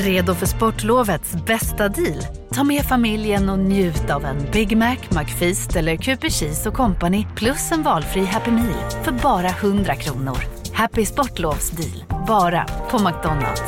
[0.00, 2.26] Redo för sportlovets bästa deal?
[2.54, 7.26] Ta med familjen och njut av en Big Mac, McFeast eller Cooper Cheese och Company
[7.36, 10.38] plus en valfri Happy Meal för bara 100 kronor.
[10.72, 13.62] Happy Sportlovs deal, bara på McDonalds.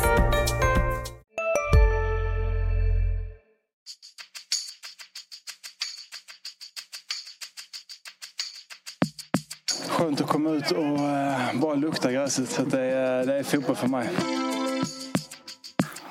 [9.89, 12.49] Skönt att komma ut och eh, bara lukta gräset.
[12.49, 14.09] Så det, är, det är fotboll för mig.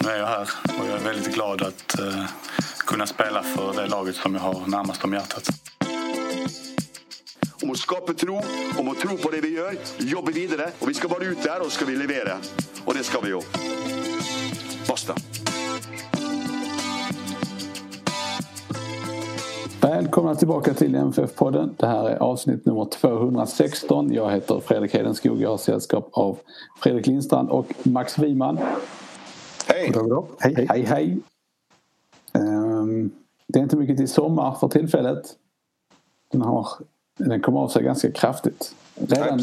[0.03, 0.49] Nu är jag här
[0.81, 2.25] och jag är väldigt glad att eh,
[2.87, 5.49] kunna spela för det laget som jag har närmast om hjärtat.
[7.63, 8.41] Om å skape tro,
[8.79, 10.73] om å tro på det vi gjør, jobbe videre.
[10.81, 12.35] Og vi skal bare ut der, og så skal vi levere.
[12.85, 13.43] Og det skal vi jo.
[14.89, 15.15] Basta.
[19.81, 21.75] Välkomna tillbaka till MFF-podden.
[21.79, 24.13] Det här är avsnitt nummer 216.
[24.13, 25.43] Jag heter Fredrik Hedenskog.
[25.43, 26.39] Jag har sällskap av
[26.81, 28.59] Fredrik Lindstrand och Max Wiman.
[29.73, 29.93] Hej!
[30.39, 31.19] Hej, hej, hej.
[32.33, 33.11] Ehm,
[33.47, 35.23] det är inte mycket till sommar för tillfället.
[36.33, 36.69] Den, har,
[37.19, 38.75] den kom av sig ganska kraftigt.
[38.95, 39.41] Redan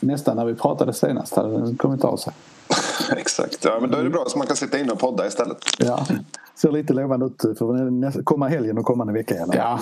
[0.00, 2.32] nästan när vi pratade senast hade den kommit av sig.
[3.16, 5.58] Exakt, ja, men då är det bra så man kan sitta inne och podda istället.
[5.78, 6.06] Ja,
[6.54, 9.34] Ser lite lovande ut för komma helgen och kommande vecka.
[9.34, 9.56] Eller?
[9.56, 9.80] ja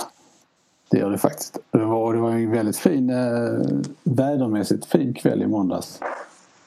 [0.90, 1.58] det gör det faktiskt.
[1.70, 3.60] Det var, det var en väldigt fin, eh,
[4.02, 6.00] vädermässigt fin kväll i måndags.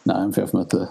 [0.03, 0.87] När MFF mötte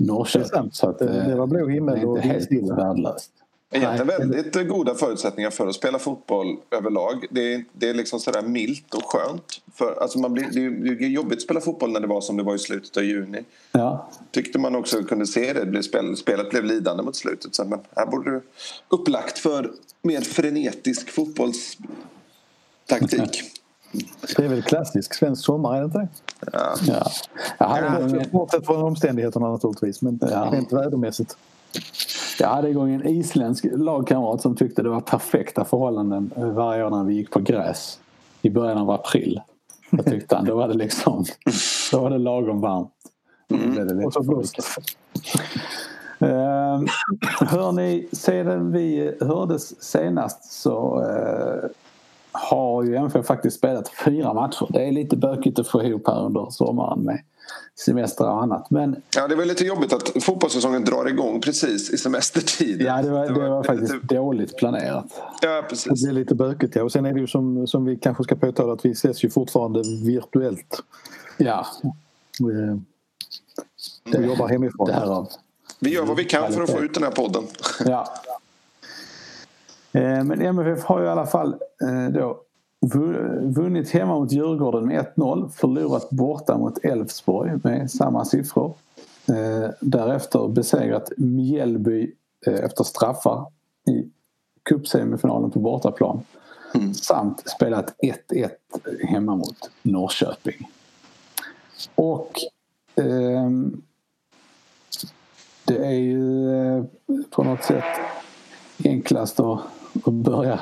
[0.00, 0.48] Det är Norrköping.
[0.48, 0.74] sant.
[0.74, 2.74] Så att, Det- det var blå himmel det är och inte helt vindstilla.
[2.74, 3.30] värdelöst.
[3.72, 7.26] Egentligen väldigt goda förutsättningar för att spela fotboll överlag.
[7.30, 9.60] Det är, det är liksom sådär milt och skönt.
[9.74, 12.36] För, alltså man blir, det är det jobbigt att spela fotboll när det var som
[12.36, 13.38] det var i slutet av juni.
[13.72, 15.60] Ja, Tyckte man också kunde se det.
[15.60, 17.54] det blev spel, spelet blev lidande mot slutet.
[17.54, 18.42] Så, men här borde du
[18.88, 19.70] upplagt för
[20.02, 23.42] mer frenetisk fotbollstaktik.
[24.36, 26.08] Det är väl klassisk svensk sommar, är det inte det?
[26.52, 26.74] Ja.
[26.86, 27.06] ja.
[27.58, 30.48] Jag hade, igång, Bortsett från omständigheterna naturligtvis, men Ja.
[30.52, 31.36] rent vädermässigt.
[32.38, 37.04] jag hade igång en isländsk lagkamrat som tyckte det var perfekta förhållanden varje år när
[37.04, 37.98] vi gick på gräs
[38.42, 39.40] i början av april.
[39.90, 41.24] Jag tyckte han, då var det liksom
[41.92, 42.90] då var det lagom varmt.
[43.48, 44.56] Lätt Och så blåst.
[46.18, 46.80] Eh,
[47.40, 51.70] hörni, sedan vi hördes senast så eh,
[52.48, 54.66] har ju MFF faktiskt spelat fyra matcher.
[54.70, 57.20] Det är lite bökigt att få ihop här under sommaren med
[57.84, 58.70] semester och annat.
[58.70, 62.82] Men ja, det var lite jobbigt att fotbollssäsongen drar igång precis i semestertid.
[62.82, 65.06] ja, det var, det var faktiskt lite- dåligt planerat.
[65.42, 66.02] Ja, Det precis.
[66.04, 66.76] blir lite bökigt.
[66.76, 66.82] Ja.
[66.82, 69.30] Och sen är det ju som, som vi kanske ska påtala att vi ses ju
[69.30, 70.82] fortfarande virtuellt.
[71.36, 71.66] Ja,
[72.38, 72.80] Vi,
[74.18, 74.86] vi jobbar hemifrån.
[74.86, 75.28] därav.
[75.80, 77.42] Vi gör vad vi kan för att få ut den här podden.
[77.84, 78.06] Ja.
[79.92, 82.40] Eh, Men MFF har ju i alla fall eh, då
[82.94, 85.48] vu- vunnit hemma mot Djurgården med 1-0.
[85.48, 88.74] Förlorat borta mot Elfsborg med samma siffror.
[89.28, 92.14] Eh, Därefter besegrat Mjällby
[92.46, 93.46] eh, efter straffar
[93.90, 94.10] i
[94.62, 96.20] cupsemifinalen på bortaplan.
[96.94, 97.94] Samt spelat
[98.28, 98.48] 1-1
[99.06, 100.70] hemma mot Norrköping.
[101.94, 102.32] Och
[102.96, 103.82] ehm,
[105.64, 106.84] det är ju eh,
[107.30, 107.84] på något sätt
[108.84, 109.60] enklast att,
[110.04, 110.60] och börja,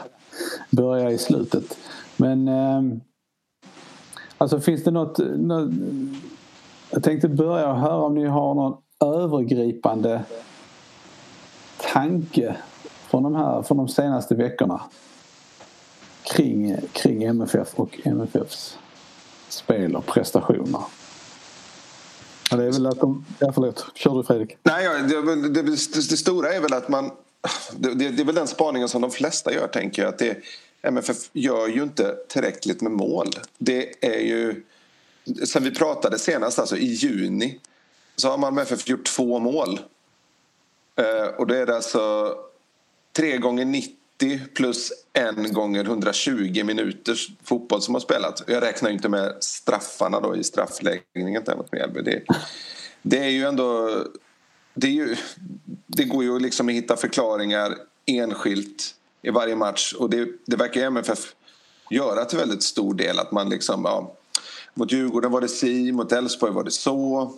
[0.70, 1.78] börja i slutet.
[2.16, 2.82] Men eh,
[4.38, 5.70] alltså finns det något, något...
[6.90, 10.24] Jag tänkte börja och höra om ni har någon övergripande
[11.92, 12.56] tanke
[13.08, 14.80] från de, här, från de senaste veckorna
[16.22, 18.78] kring, kring MFF och MFFs
[19.48, 20.80] spel och prestationer.
[22.50, 23.24] Ja, det är väl att de...
[23.38, 23.86] Ja, förlåt.
[23.94, 24.56] Kör du Fredrik.
[24.62, 25.62] Nej, det, det, det,
[25.94, 27.10] det stora är väl att man...
[27.76, 30.08] Det, det, det är väl den spaningen som de flesta gör, tänker jag.
[30.08, 30.36] Att det,
[30.82, 33.30] MFF gör ju inte tillräckligt med mål.
[33.58, 34.62] Det är ju...
[35.44, 37.60] Sen vi pratade senast, alltså i juni,
[38.16, 39.80] så har Malmö FF gjort två mål.
[40.96, 42.34] Eh, och det är alltså
[43.16, 48.42] 3 gånger 90 plus 1 gånger 120 minuters fotboll som har spelats.
[48.46, 52.02] Jag räknar ju inte med straffarna då i straffläggningen där mot Mjällby.
[52.02, 52.22] Det,
[53.02, 53.90] det är ju ändå...
[54.80, 55.16] Det, är ju,
[55.86, 60.80] det går ju liksom att hitta förklaringar enskilt i varje match och det, det verkar
[60.80, 61.34] ju MFF
[61.90, 63.84] göra till väldigt stor del att man liksom...
[63.84, 64.14] Ja,
[64.74, 67.32] mot Djurgården var det si, mot Elfsborg var det så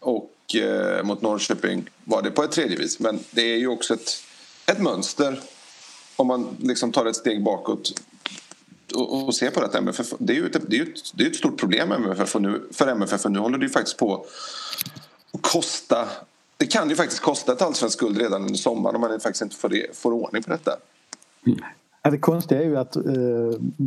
[0.00, 3.00] och eh, mot Norrköping var det på ett tredje vis.
[3.00, 4.10] Men det är ju också ett,
[4.66, 5.40] ett mönster
[6.16, 8.00] om man liksom tar ett steg bakåt
[8.94, 11.28] och, och ser på det MFF, det är ju ett, det är ett, det är
[11.30, 14.26] ett stort problem MFF och nu, för MFF och nu håller det ju faktiskt på
[15.32, 16.08] att kosta
[16.60, 19.56] det kan ju faktiskt kosta ett allsvenskt guld redan under sommaren om man faktiskt inte
[19.56, 20.70] får, det, får ordning på detta.
[22.02, 23.02] Ja, det konstiga är ju att eh,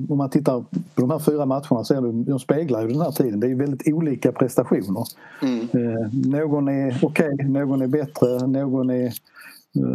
[0.10, 0.60] om man tittar
[0.96, 3.40] på de här fyra matcherna så är de, de speglar ju den här tiden.
[3.40, 5.06] Det är ju väldigt olika prestationer.
[5.42, 9.14] Eh, någon är okej, någon är bättre, någon är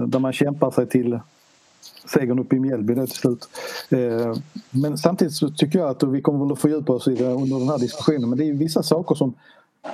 [0.06, 1.20] där man kämpar sig till
[2.12, 3.48] segern uppe i Mjällby då till slut.
[4.70, 7.58] Men samtidigt så tycker jag att, vi kommer väl att fördjupa oss i det under
[7.58, 9.34] den här diskussionen, men det är vissa saker som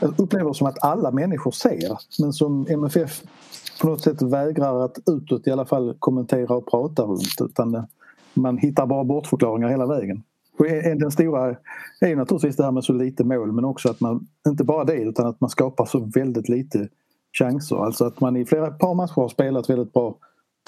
[0.00, 3.22] upplever som att alla människor ser men som MFF
[3.80, 7.84] på något sätt vägrar att utåt i alla fall kommentera och prata runt utan eh,
[8.34, 10.22] man hittar bara bortförklaringar hela vägen.
[10.58, 10.64] Och
[10.98, 11.56] den stora
[12.00, 14.96] är naturligtvis det här med så lite mål men också att man, inte bara det
[14.96, 16.88] utan att man skapar så väldigt lite
[17.38, 17.76] chanser.
[17.76, 20.16] Alltså att man i flera par matcher har spelat väldigt bra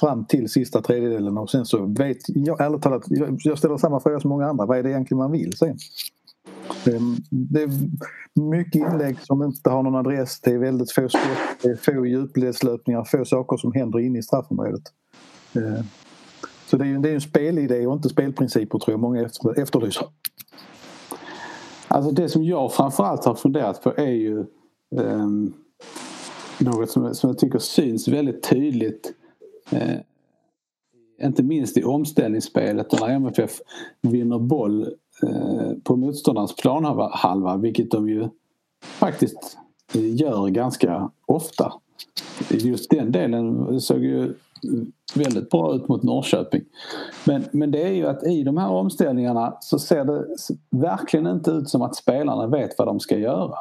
[0.00, 3.02] fram till sista tredjedelen och sen så vet jag ärligt talat,
[3.44, 5.78] jag ställer samma fråga som många andra, vad är det egentligen man vill sen?
[7.30, 7.70] Det är
[8.40, 12.06] mycket inlägg som inte har någon adress, det är väldigt få skott, det är få
[12.06, 14.82] djupledslöpningar, få saker som händer inne i straffområdet.
[15.56, 15.84] Eh,
[16.66, 20.06] så det är ju det är en spelidé och inte spelprinciper tror jag många efterlyser.
[21.88, 24.44] Alltså det som jag framförallt har funderat på är ju
[24.96, 25.52] um,
[26.58, 29.12] något som, som jag tycker syns väldigt tydligt
[29.72, 29.98] uh,
[31.22, 33.60] inte minst i omställningsspelet när MFF
[34.02, 34.94] vinner boll
[35.84, 38.28] på motståndarens planhalva vilket de ju
[38.80, 39.58] faktiskt
[39.92, 41.72] gör ganska ofta.
[42.50, 44.34] Just den delen såg ju
[45.14, 46.64] väldigt bra ut mot Norrköping.
[47.24, 50.24] Men, men det är ju att i de här omställningarna så ser det
[50.70, 53.58] verkligen inte ut som att spelarna vet vad de ska göra.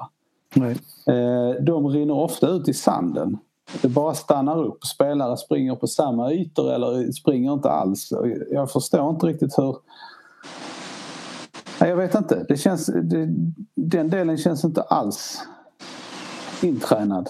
[0.54, 0.78] Nej.
[1.08, 3.38] Eh, de rinner ofta ut i sanden.
[3.82, 4.86] Det bara stannar upp.
[4.86, 8.10] Spelare springer på samma ytor eller springer inte alls.
[8.52, 9.76] Jag förstår inte riktigt hur...
[11.86, 12.46] Nej, jag vet inte.
[12.48, 13.30] Det känns, det,
[13.76, 15.44] den delen känns inte alls
[16.62, 17.30] intränad.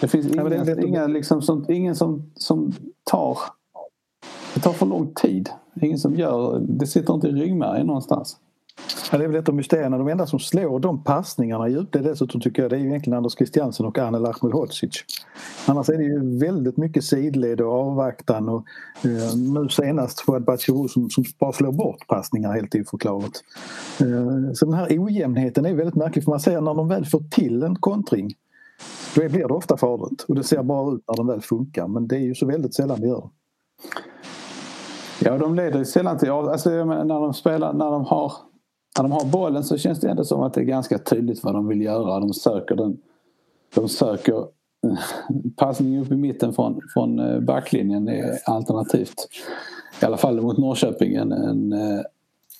[0.00, 2.72] Det finns ingen, ja, det inga, liksom, som, ingen som, som
[3.04, 3.38] tar...
[4.54, 5.50] Det tar för lång tid.
[5.82, 6.58] Ingen som gör...
[6.68, 8.36] Det sitter inte i ryggmärgen någonstans.
[9.12, 9.98] Ja, det är väl ett av mysterierna.
[9.98, 13.16] De enda som slår de passningarna djupt det dessutom tycker jag det är ju egentligen
[13.16, 15.04] Anders Christiansen och Anel Ahmedhodzic.
[15.66, 18.64] Annars är det ju väldigt mycket sidled och avvaktan och
[19.04, 23.44] eh, nu senast Fouad Bachirou som, som bara slår bort passningar helt oförklarligt.
[24.00, 27.20] Eh, så den här ojämnheten är väldigt märklig för man ser när de väl får
[27.30, 28.34] till en kontring
[29.14, 32.08] då blir det ofta farligt och det ser bara ut när den väl funkar men
[32.08, 33.30] det är ju så väldigt sällan det gör
[35.20, 36.30] Ja, de leder ju sällan till...
[36.30, 38.32] Alltså, när de spelar, när de, har,
[38.96, 41.54] när de har bollen så känns det ändå som att det är ganska tydligt vad
[41.54, 42.20] de vill göra.
[42.20, 42.96] De söker den...
[43.74, 44.98] De söker eh,
[45.56, 49.28] passning upp i mitten från, från eh, backlinjen är alternativt.
[50.02, 52.00] I alla fall mot Norrköping en, en, eh,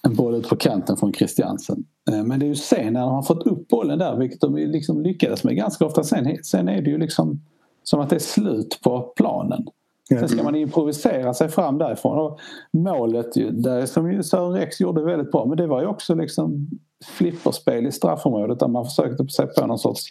[0.03, 1.85] en boll ut på kanten från Christiansen.
[2.25, 5.03] Men det är ju sen när de har fått upp bollen där, vilket de liksom
[5.03, 6.05] lyckades med ganska ofta.
[6.05, 7.41] Sen, sen är det ju liksom
[7.83, 9.67] som att det är slut på planen.
[10.09, 12.19] Sen ska man improvisera sig fram därifrån.
[12.19, 16.69] Och målet där, som Sören Rex gjorde väldigt bra men det var ju också liksom
[17.05, 20.05] flipperspel i straffområdet där man försökte sig på någon sorts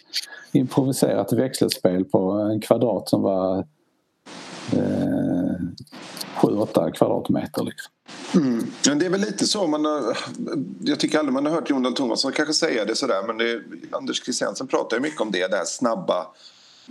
[0.52, 3.58] improviserat växelspel på en kvadrat som var
[4.72, 5.56] eh,
[6.36, 7.64] 7-8 kvadratmeter.
[7.64, 7.92] Liksom.
[8.34, 8.66] Mm.
[8.88, 9.66] Men det är väl lite så.
[9.66, 10.18] Man har,
[10.80, 13.60] jag tycker aldrig man har hört Jon Dahl Tomasson kanske säga det sådär men det,
[13.90, 16.26] Anders Christiansen pratar ju mycket om det, det här snabba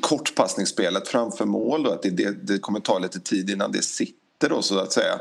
[0.02, 4.50] kortpassningsspelet framför mål då, att det, det, det kommer ta lite tid innan det sitter
[4.50, 5.20] då så att säga.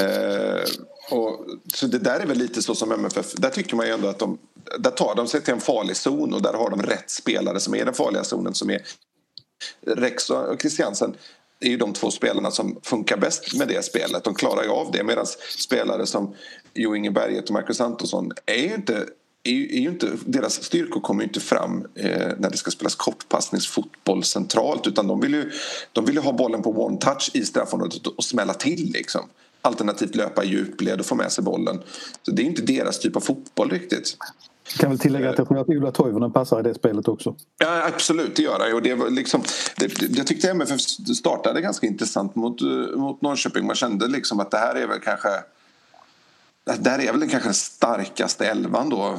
[0.00, 0.64] Eh,
[1.10, 4.08] och, så det där är väl lite så som MFF, där tycker man ju ändå
[4.08, 4.38] att de,
[4.78, 7.74] där tar de sig till en farlig zon och där har de rätt spelare som
[7.74, 8.82] är i den farliga zonen som är
[9.86, 11.16] Rex och Christiansen
[11.60, 14.24] är ju de två spelarna som funkar bäst med det spelet.
[14.24, 15.26] De klarar ju av det medan
[15.58, 16.34] spelare som
[16.74, 19.06] Jo Inge Berget och Marcus Antonsson är ju inte
[19.44, 22.70] är ju, är ju inte, deras styrkor kommer ju inte fram eh, när det ska
[22.70, 25.50] spelas kortpassningsfotboll centralt utan de vill ju,
[25.92, 29.20] de vill ju ha bollen på one touch i straffområdet och smälla till liksom.
[29.62, 31.80] Alternativt löpa i djupled och få med sig bollen.
[32.22, 34.16] Så det är inte deras typ av fotboll riktigt.
[34.72, 37.34] Jag kan väl tillägga att jag tror att Ola Toivonen passar i det spelet också.
[37.58, 38.74] Ja, absolut, det gör han.
[38.74, 39.42] Och det var liksom,
[39.76, 40.80] det, jag tyckte MFF
[41.16, 42.60] startade ganska intressant mot,
[42.96, 43.66] mot Norrköping.
[43.66, 45.28] Man kände liksom att det här är väl kanske
[46.76, 49.18] där är väl den kanske starkaste elvan då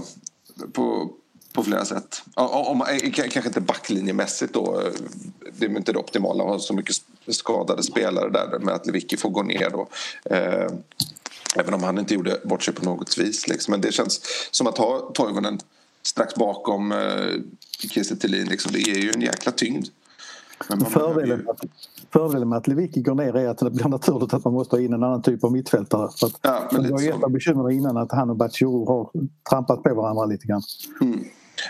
[0.74, 1.12] på,
[1.54, 2.24] på flera sätt.
[2.34, 4.82] Om, eh, kanske inte backlinjemässigt då.
[4.82, 4.92] Eh,
[5.58, 6.96] det är inte det optimala att ha så mycket
[7.28, 9.88] skadade spelare där med att Lewicki får gå ner då.
[10.36, 10.72] Eh,
[11.56, 13.48] även om han inte gjorde bort sig på något vis.
[13.48, 13.72] Liksom.
[13.72, 15.60] Men det känns som att ha Toivonen
[16.04, 17.34] strax bakom eh,
[17.90, 19.88] Kiese liksom, det ger ju en jäkla tyngd.
[20.68, 21.70] Men fördelen, ju
[22.14, 24.82] fördelen med att Lewicki går ner är att det blir naturligt att man måste ha
[24.82, 26.10] in en annan typ av mittfältare.
[26.20, 29.10] För att ja, men det var ett av bekymren innan att han och Batshuru har
[29.50, 30.62] trampat på varandra lite grann.
[31.02, 31.24] Mm.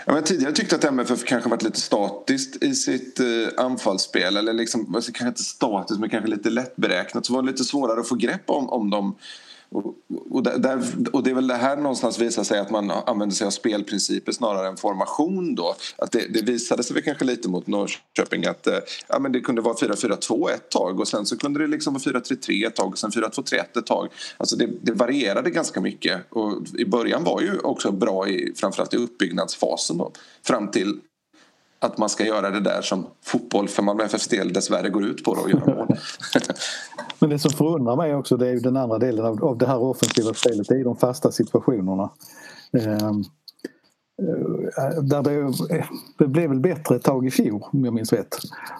[0.06, 4.36] Ja, men tidigare tyckte att MFF kanske varit lite statiskt i sitt eh, anfallsspel.
[4.36, 7.26] Eller liksom, alltså, kanske inte statiskt men kanske lite lättberäknat.
[7.26, 9.16] Så var det lite svårare att få grepp om, om dem
[9.72, 9.94] och,
[10.30, 13.46] och, där, och det är väl det här någonstans visar sig att man använder sig
[13.46, 15.74] av spelprinciper snarare än formation då.
[15.96, 19.40] Att det, det visade sig väl kanske lite mot Norrköping att eh, ja, men det
[19.40, 22.88] kunde vara 4-4-2 ett tag och sen så kunde det liksom vara 4-3-3 ett tag
[22.88, 24.08] och sen 4-2-3-1 ett tag.
[24.36, 28.94] Alltså det, det, varierade ganska mycket och i början var ju också bra i framförallt
[28.94, 30.12] i uppbyggnadsfasen då.
[30.42, 31.00] Fram till
[31.78, 35.24] att man ska göra det där som fotboll för Malmö FFs del dessvärre går ut
[35.24, 35.96] på då, att göra mål.
[37.20, 39.66] Men det som förundrar mig också det är ju den andra delen av, av det
[39.66, 40.68] här offensiva spelet.
[40.68, 42.10] Det är de fasta situationerna.
[42.72, 43.12] Eh,
[45.02, 45.52] där det,
[46.18, 48.36] det blev väl bättre ett tag i fjol om jag minns rätt.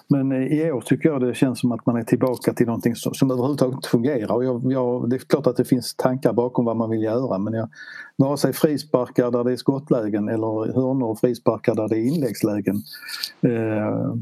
[0.09, 3.15] Men i år tycker jag det känns som att man är tillbaka till någonting som,
[3.15, 4.35] som överhuvudtaget inte fungerar.
[4.35, 7.39] Och jag, jag, det är klart att det finns tankar bakom vad man vill göra
[7.39, 7.69] men jag,
[8.17, 12.83] vare sig frisparkar där det är skottlägen eller hörnor och frisparkar där det är inläggslägen
[13.41, 14.15] eh,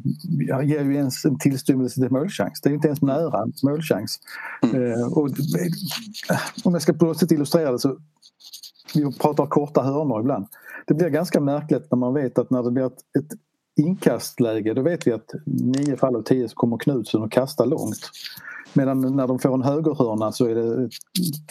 [0.64, 2.60] ger ju ens en tillstymmelse till målchans.
[2.60, 4.20] Det är inte ens nära en målchans.
[4.62, 4.92] Mm.
[4.92, 5.28] Eh, och,
[6.64, 7.96] om jag ska på något sätt illustrera det så
[8.94, 10.46] vi pratar korta hörnor ibland.
[10.86, 13.38] Det blir ganska märkligt när man vet att när det blir ett, ett
[13.78, 18.10] inkastläge då vet vi att nio fall av tio så kommer Knutsson att kasta långt.
[18.72, 20.90] Medan när de får en högerhörna så är det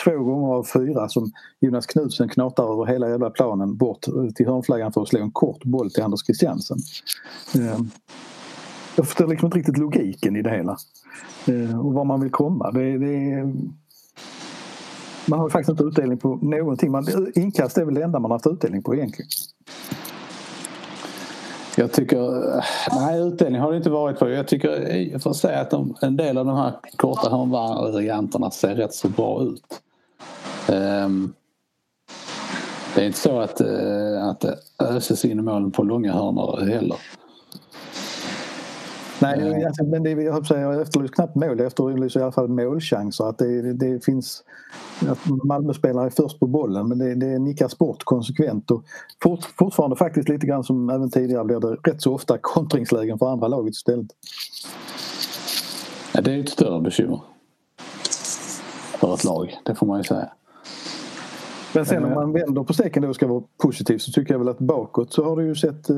[0.04, 4.94] två gånger av fyra som Jonas Knutsen knatar över hela jävla planen bort till hörnflaggan
[4.94, 6.78] för att slå en kort boll till Anders Christiansen.
[7.56, 7.90] Ehm,
[8.96, 10.78] jag förstår liksom inte riktigt logiken i det hela.
[11.46, 12.72] Ehm, och var man vill komma.
[12.72, 13.54] Det, det,
[15.28, 16.92] man har faktiskt inte utdelning på någonting.
[16.92, 19.30] Man, inkast är väl det enda man har haft utdelning på egentligen.
[21.76, 22.44] Jag tycker,
[23.00, 24.30] nej utdelning har det inte varit på.
[24.30, 28.76] Jag tycker, jag får säga att de, en del av de här korta hörnvarianterna ser
[28.76, 29.82] rätt så bra ut.
[30.70, 31.34] Um,
[32.96, 36.66] det är inte så att, eh, att det öses in i målen på långa hörnor
[36.66, 36.98] heller.
[39.22, 42.48] Nej, alltså, men det, jag, säga, jag efterlyser knappt mål, jag efterlyser i alla fall
[42.48, 43.30] målchanser.
[43.30, 44.44] Att det, det finns
[45.10, 48.72] att Malmö-spelare är först på bollen men det, det nickas bort konsekvent.
[48.72, 48.84] Och
[49.24, 53.32] fort, fortfarande faktiskt lite grann som även tidigare blir det rätt så ofta kontringslägen för
[53.32, 54.08] andra laget istället.
[56.14, 57.22] Ja, det är ett större bekymmer.
[59.00, 60.30] För ett lag, det får man ju säga.
[61.74, 64.40] Men sen om man vänder på steken då och ska vara positiv så tycker jag
[64.40, 65.96] väl att bakåt så har det ju sett eh,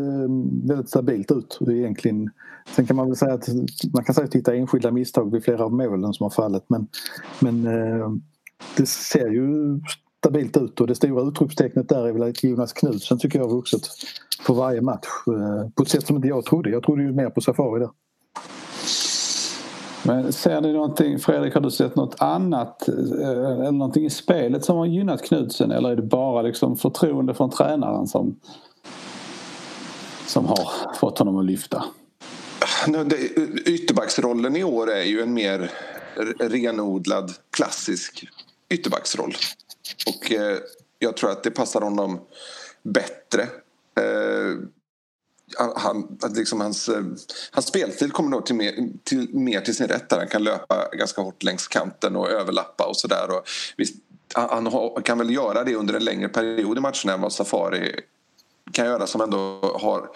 [0.67, 2.29] väldigt stabilt ut egentligen.
[2.75, 3.47] Sen kan man väl säga att
[3.93, 6.87] man kan säkert hitta enskilda misstag vid flera av målen som har fallit men,
[7.39, 8.09] men eh,
[8.77, 9.79] det ser ju
[10.19, 13.55] stabilt ut och det stora utropstecknet där är väl att Jonas Knutsen tycker jag har
[13.55, 13.89] vuxit
[14.45, 16.69] för varje match eh, på ett sätt som inte jag trodde.
[16.69, 17.89] Jag trodde ju mer på Safari där.
[20.09, 24.65] Men ser ni någonting, Fredrik, har du sett något annat eh, eller någonting i spelet
[24.65, 28.39] som har gynnat Knutsen eller är det bara liksom förtroende från tränaren som,
[30.27, 31.85] som har fått honom att lyfta?
[33.65, 35.71] Ytterbacksrollen i år är ju en mer
[36.39, 38.27] renodlad klassisk
[38.69, 39.33] ytterbacksroll.
[40.07, 40.57] Och eh,
[40.99, 42.19] jag tror att det passar honom
[42.83, 43.41] bättre.
[43.97, 44.55] Eh,
[45.75, 47.03] han, liksom hans, eh,
[47.51, 50.89] hans spelstil kommer nog till mer, till, mer till sin rätt där han kan löpa
[50.91, 53.27] ganska hårt längs kanten och överlappa och sådär.
[54.33, 54.71] Han
[55.03, 57.99] kan väl göra det under en längre period i matcherna än vad Safari
[58.71, 60.09] kan göra som ändå har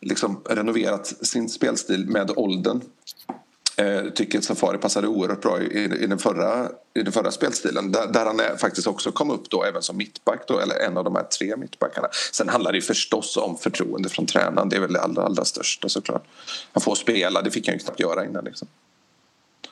[0.00, 2.80] liksom renoverat sin spelstil med åldern.
[3.78, 7.92] Eh, tycker att Safari passade oerhört bra i, i, den, förra, i den förra spelstilen
[7.92, 10.96] där, där han är, faktiskt också kom upp då även som mittback då, eller en
[10.96, 12.08] av de här tre mittbackarna.
[12.32, 15.88] Sen handlar det förstås om förtroende från tränaren, det är väl det allra, allra största
[15.88, 16.24] såklart.
[16.72, 18.68] Han får spela, det fick han ju knappt göra innan liksom.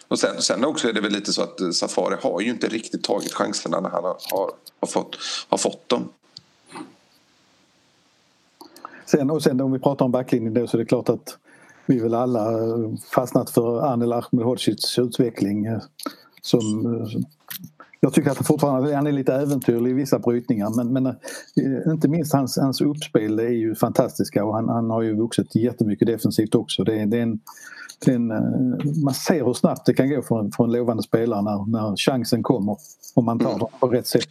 [0.08, 2.68] Och sen, sen också är det väl lite så att eh, Safari har ju inte
[2.68, 6.08] riktigt tagit chanserna när han har, har, har, fått, har fått dem.
[9.06, 11.38] Sen, och sen om vi pratar om backlinjen då så är det klart att
[11.86, 12.50] vi väl alla
[13.14, 15.66] fastnat för Anel Ahmedhodzics utveckling.
[15.66, 15.82] Eh,
[16.42, 17.20] som, eh,
[18.00, 22.08] jag tycker att fortfarande han är lite äventyrlig i vissa brytningar men, men eh, inte
[22.08, 26.54] minst hans, hans uppspel är ju fantastiska och han, han har ju vuxit jättemycket defensivt
[26.54, 26.84] också.
[26.84, 27.40] Det, det är en,
[28.04, 28.28] det är en,
[29.04, 31.96] man ser hur snabbt det kan gå för en, för en lovande spelare när, när
[31.96, 32.76] chansen kommer
[33.14, 34.28] om man tar den på rätt sätt.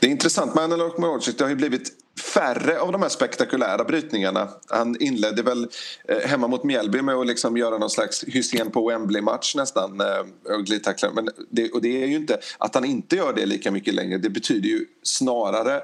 [0.00, 1.36] Det är intressant med Anel Ahmedhodzic.
[1.36, 4.48] Det har ju blivit färre av de här spektakulära brytningarna.
[4.68, 5.68] Han inledde väl
[6.08, 10.00] eh, hemma mot Mjällby med att liksom göra någon slags Hysén på Wembley-match nästan.
[10.00, 13.94] Eh, Men det, och det är ju inte att han inte gör det lika mycket
[13.94, 14.18] längre.
[14.18, 15.82] Det betyder ju snarare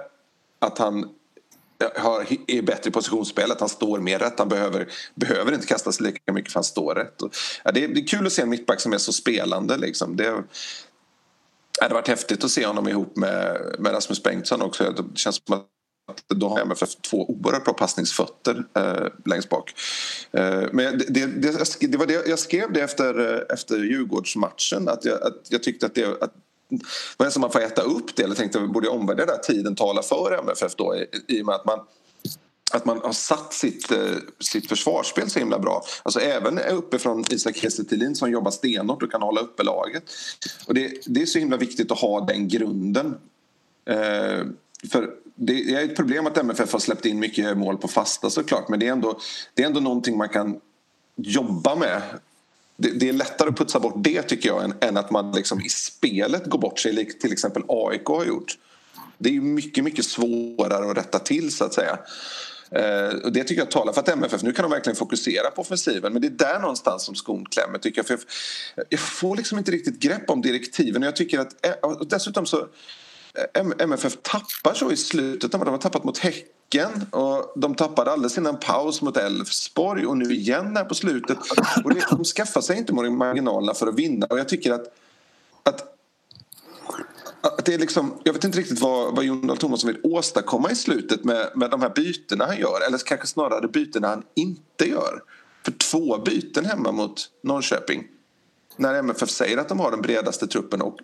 [0.58, 4.38] att han eh, har, är bättre i positionsspel, att han står mer rätt.
[4.38, 7.22] Han behöver, behöver inte kasta sig lika mycket för han står rätt.
[7.22, 7.34] Och,
[7.64, 9.76] ja, det, är, det, är, kul att se en mittback som är så spelande.
[9.76, 10.16] Liksom.
[10.16, 10.24] Det,
[11.78, 14.84] det hade varit häftigt att se honom ihop med, med Rasmus Bengtsson också.
[14.90, 15.66] Det känns som att
[16.28, 19.74] då har MFF två oerhört bra passningsfötter eh, längst bak.
[20.32, 24.88] Eh, men det, det, det, det, var det jag skrev det efter, eh, efter Djurgårdsmatchen
[24.88, 26.32] att jag, att jag tyckte att, det, att
[27.16, 28.22] var är det som man får äta upp det?
[28.22, 31.64] Eller tänkte borde jag omvärdera tiden talar för MFF då i, i och med att
[31.64, 31.78] man
[32.72, 35.84] att man har satt sitt, eh, sitt försvarsspel så himla bra.
[36.02, 40.02] Alltså även uppifrån Isak Kiese som jobbar stenhårt och kan hålla uppe laget.
[40.66, 43.14] Och det, det är så himla viktigt att ha den grunden.
[43.84, 44.46] Eh,
[44.92, 48.68] för det är ett problem att MFF har släppt in mycket mål på fasta såklart
[48.68, 49.20] men det är ändå,
[49.54, 50.60] det är ändå någonting man kan
[51.16, 52.02] jobba med.
[52.76, 55.60] Det, det är lättare att putsa bort det tycker jag än, än att man liksom
[55.60, 58.58] i spelet går bort sig, till exempel AIK har gjort.
[59.18, 61.98] Det är mycket, mycket svårare att rätta till så att säga.
[62.70, 65.60] Eh, och det tycker jag talar för att MFF, nu kan de verkligen fokusera på
[65.60, 68.06] offensiven men det är där någonstans som skon klämmer tycker jag.
[68.06, 68.18] För
[68.76, 72.08] jag, jag får liksom inte riktigt grepp om direktiven och jag tycker att eh, och
[72.08, 72.66] dessutom så
[73.78, 75.52] MFF tappar så i slutet.
[75.52, 80.34] De har tappat mot Häcken och de tappade alldeles innan paus mot Elfsborg och nu
[80.34, 81.38] igen här på slutet.
[81.84, 84.86] Och det, de skaffar sig inte marginalerna för att vinna och jag tycker att,
[85.62, 85.92] att
[87.42, 90.70] att det är liksom, jag vet inte riktigt vad, vad Jon Dahl Tomasson vill åstadkomma
[90.70, 92.86] i slutet med, med de här bytena han gör.
[92.86, 95.22] Eller kanske snarare bytena han inte gör.
[95.64, 98.04] För två byten hemma mot Norrköping
[98.76, 100.98] när MFF säger att de har den bredaste truppen och,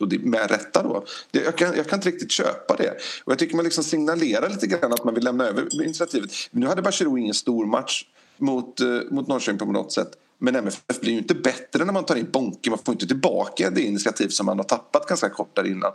[0.00, 1.04] och med rätta då.
[1.30, 2.90] Det, jag, kan, jag kan inte riktigt köpa det.
[3.24, 6.30] Och jag tycker man liksom signalerar lite grann att man vill lämna över initiativet.
[6.50, 8.04] Nu hade Bachirou ingen stor match
[8.38, 10.10] mot, uh, mot Norrköping på något sätt.
[10.38, 12.70] Men MFF blir ju inte bättre när man tar in Bonke.
[12.70, 15.92] Man får inte tillbaka det initiativ som man har tappat ganska kort där innan.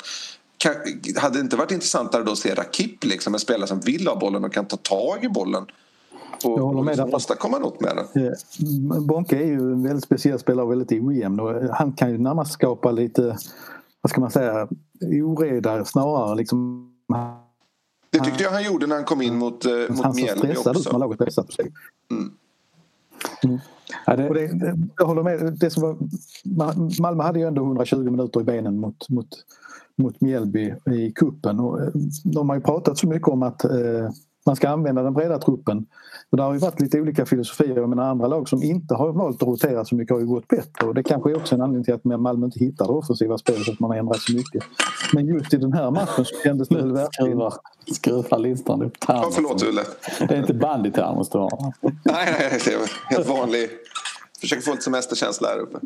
[1.17, 4.15] hade det inte varit intressantare då att se Rakip, liksom, en spelare som vill ha
[4.15, 5.65] bollen och kan ta tag i bollen?
[6.43, 8.25] Och, jag håller med och åstadkomma något med den.
[8.25, 11.39] Eh, Bonke är ju en väldigt speciell spelare och väldigt ojämn.
[11.39, 13.37] Och han kan ju närmast skapa lite,
[14.01, 14.67] vad ska man säga,
[15.23, 16.35] oreda snarare.
[16.35, 16.91] Liksom,
[18.09, 20.43] det tyckte jag han gjorde när han kom in mot, eh, mot Mjällby också.
[20.45, 21.71] Han såg stressad ut när laget pressade på sig.
[22.11, 22.31] Mm.
[23.43, 23.59] Mm.
[24.05, 24.33] Ja, det...
[24.33, 25.53] Det, det, jag håller med.
[25.59, 29.27] Det som var, Malmö hade ju ändå 120 minuter i benen mot, mot,
[29.95, 31.89] mot Mjällby i kuppen och eh,
[32.23, 34.09] De har ju pratat så mycket om att eh,
[34.45, 35.85] man ska använda den breda truppen.
[36.29, 37.87] Och det har ju varit lite olika filosofier.
[37.87, 40.87] Men andra lag som inte har valt att rotera så mycket har ju gått bättre.
[40.87, 43.69] Och det kanske är också en anledning till att Malmö inte hittar det offensiva spelet.
[43.69, 44.63] Att man har ändrat så mycket.
[45.13, 47.51] Men just i den här matchen så kändes det verkligen...
[47.91, 49.25] Skruvar Lindstrand upp termos.
[49.25, 49.81] Ja, förlåt Ulle.
[50.27, 51.73] Det är inte bandytermos du har?
[51.81, 53.69] Nej, nej, det är helt vanlig.
[54.41, 55.77] Försöker få lite semesterkänsla här uppe.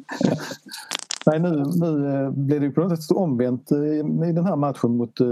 [1.25, 4.97] Nej, nu, nu eh, blev det på något sätt omvänt eh, i den här matchen
[4.97, 5.27] mot eh,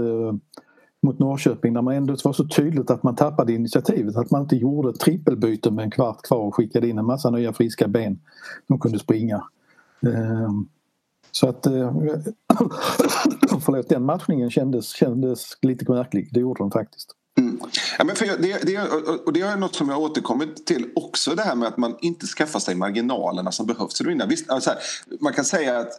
[1.02, 4.16] mot Norrköping där man ändå var så tydligt att man tappade initiativet.
[4.16, 7.52] Att man inte gjorde trippelbyte med en kvart kvar och skickade in en massa nya
[7.52, 8.20] friska ben.
[8.68, 9.44] De kunde springa.
[10.02, 10.68] Ehm,
[11.30, 11.72] så att eh,
[13.60, 16.28] förlåt, den matchningen kändes, kändes lite märklig.
[16.32, 17.14] Det gjorde den faktiskt.
[17.38, 17.60] Mm.
[17.98, 18.78] Ja, men för det, det,
[19.26, 22.26] och det är något som jag återkommit till också det här med att man inte
[22.26, 24.00] skaffar sig marginalerna som behövs.
[24.28, 24.78] Visst, alltså här,
[25.20, 25.90] man kan säga att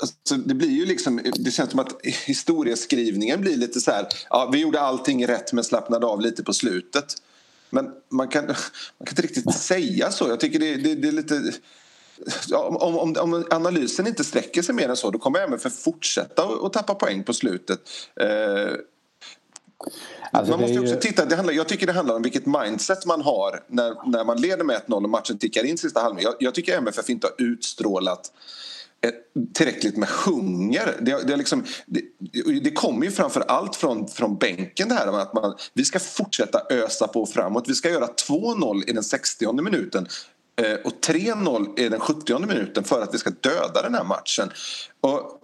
[0.00, 4.48] Alltså, det blir ju liksom, det känns som att historieskrivningen blir lite så här, ja,
[4.52, 7.14] vi gjorde allting rätt men slappnade av lite på slutet.
[7.70, 8.54] Men man kan, man
[9.06, 10.28] kan inte riktigt säga så.
[10.28, 11.52] Jag tycker det, det, det är lite...
[12.52, 16.72] om, om, om, analysen inte sträcker sig mer än så då kommer MFF fortsätta att
[16.72, 17.80] tappa poäng på slutet.
[18.20, 18.76] Eh,
[20.32, 20.80] Alltså man måste ju...
[20.80, 24.24] också titta, det handlar, jag tycker det handlar om vilket mindset man har när, när
[24.24, 26.24] man leder med 1-0 och matchen tickar in sista halvlek.
[26.24, 28.32] Jag, jag tycker MFF inte har utstrålat
[29.00, 29.10] Eh,
[29.54, 30.96] tillräckligt med hunger.
[31.00, 32.02] Det, det, liksom, det,
[32.62, 36.62] det kommer ju framför allt från, från bänken det här att man, vi ska fortsätta
[36.70, 37.68] ösa på framåt.
[37.68, 40.06] Vi ska göra 2-0 i den 60 minuten
[40.60, 44.50] eh, och 3-0 i den 70 minuten för att vi ska döda den här matchen.
[45.00, 45.42] Och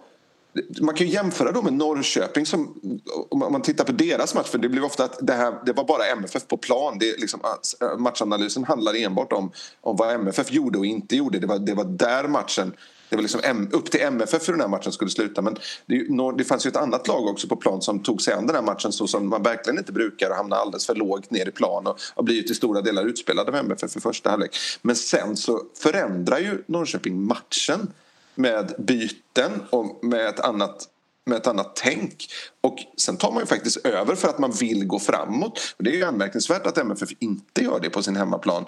[0.81, 2.81] man kan jämföra då med Norrköping som,
[3.29, 5.83] om man tittar på deras match, för det blev ofta att det, här, det var
[5.83, 6.97] bara MFF på plan.
[6.99, 11.39] Det liksom, alltså, matchanalysen handlar enbart om, om vad MFF gjorde och inte gjorde.
[11.39, 12.73] Det var, det var där matchen
[13.13, 15.41] det var liksom upp till MFF hur den här matchen skulle sluta.
[15.41, 18.47] Men det, det fanns ju ett annat lag också på plan som tog sig an
[18.47, 21.47] den här matchen så som man verkligen inte brukar och hamna alldeles för lågt ner
[21.47, 24.57] i plan och har blivit till stora delar utspelade av MFF för första halvlek.
[24.81, 27.91] Men sen så förändrar ju Norrköping matchen
[28.35, 30.89] med byten och med ett annat
[31.25, 32.27] med ett annat tänk.
[32.61, 35.59] Och sen tar man ju faktiskt över för att man vill gå framåt.
[35.77, 38.65] Och det är ju anmärkningsvärt att MFF inte gör det på sin hemmaplan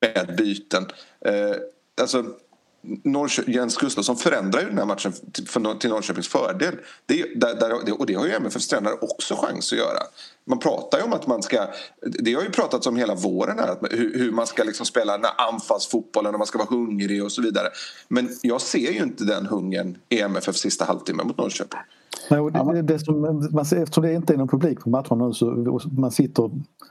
[0.00, 0.86] med byten.
[1.24, 1.56] Eh,
[2.00, 2.24] alltså,
[3.04, 5.12] Norrkö Jens Gustafsson förändrar ju den här matchen
[5.80, 6.74] till Norrköpings fördel.
[7.06, 9.98] Det, där, där, och det har ju MFFs tränare också chans att göra.
[10.44, 11.66] Man pratar ju om att man ska...
[12.00, 15.24] Det har ju pratats om hela våren här, hur, hur man ska liksom spela den
[15.24, 17.68] här anfallsfotbollen och man ska vara hungrig och så vidare.
[18.08, 21.80] Men jag ser ju inte den hungern i MFFs sista halvtimme mot Norrköping.
[22.32, 23.20] Nej, och det, det, som,
[23.52, 25.68] man eftersom det inte är någon publik på matcherna nu så
[25.98, 26.50] man sitter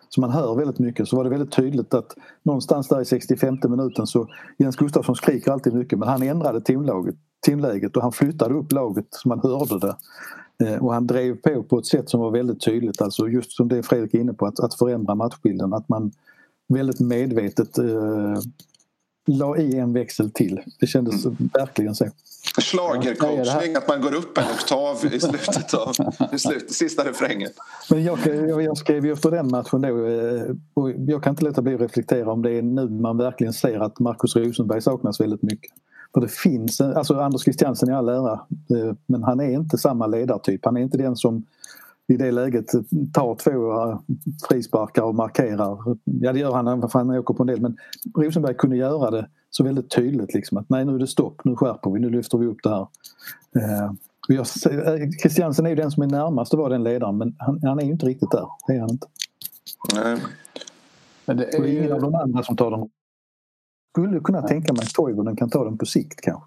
[0.09, 3.57] så man hör väldigt mycket så var det väldigt tydligt att någonstans där i 65
[3.69, 4.27] minuten så
[4.57, 9.07] Jens Gustafsson skriker alltid mycket men han ändrade tonlaget timläget och han flyttade upp laget
[9.09, 9.95] så man hörde det.
[10.65, 13.67] Eh, och han drev på på ett sätt som var väldigt tydligt, alltså just som
[13.67, 15.73] det Fredrik är inne på, att, att förändra matchbilden.
[15.73, 16.11] Att man
[16.67, 18.39] väldigt medvetet eh,
[19.27, 20.61] la i en växel till.
[20.79, 21.37] Det kändes mm.
[21.53, 22.05] verkligen så.
[22.61, 25.93] Schlagercoachning, att man går upp en oktav i slutet av
[26.33, 27.49] i slutet, sista refrängen.
[27.89, 31.45] Men jag, jag, jag skrev ju efter den matchen då eh, och jag kan inte
[31.45, 35.19] låta bli att reflektera om det är nu man verkligen ser att Markus Rosenberg saknas
[35.19, 35.71] väldigt mycket.
[36.13, 40.07] För det finns, alltså Anders Christiansen i all ära, eh, men han är inte samma
[40.07, 40.65] ledartyp.
[40.65, 41.45] Han är inte den som
[42.11, 42.65] i det läget
[43.13, 43.99] tar två
[44.49, 45.97] frisparkar och markerar.
[46.03, 47.77] Ja det gör han, för han åker på en del men
[48.15, 51.55] Rosenberg kunde göra det så väldigt tydligt liksom att nej nu är det stopp, nu
[51.55, 52.87] skärper vi, nu lyfter vi upp det här.
[53.55, 53.91] Eh,
[54.27, 54.47] jag,
[55.21, 57.83] Christiansen är ju den som är närmast att vara den ledaren men han, han är
[57.83, 58.47] ju inte riktigt där.
[58.67, 59.07] Det är han inte.
[59.95, 60.17] Nej.
[61.25, 61.77] Men det är ju...
[61.79, 62.89] ingen av de andra som tar den.
[63.91, 66.45] Skulle kunna tänka mig att Toivonen kan ta den på sikt kanske.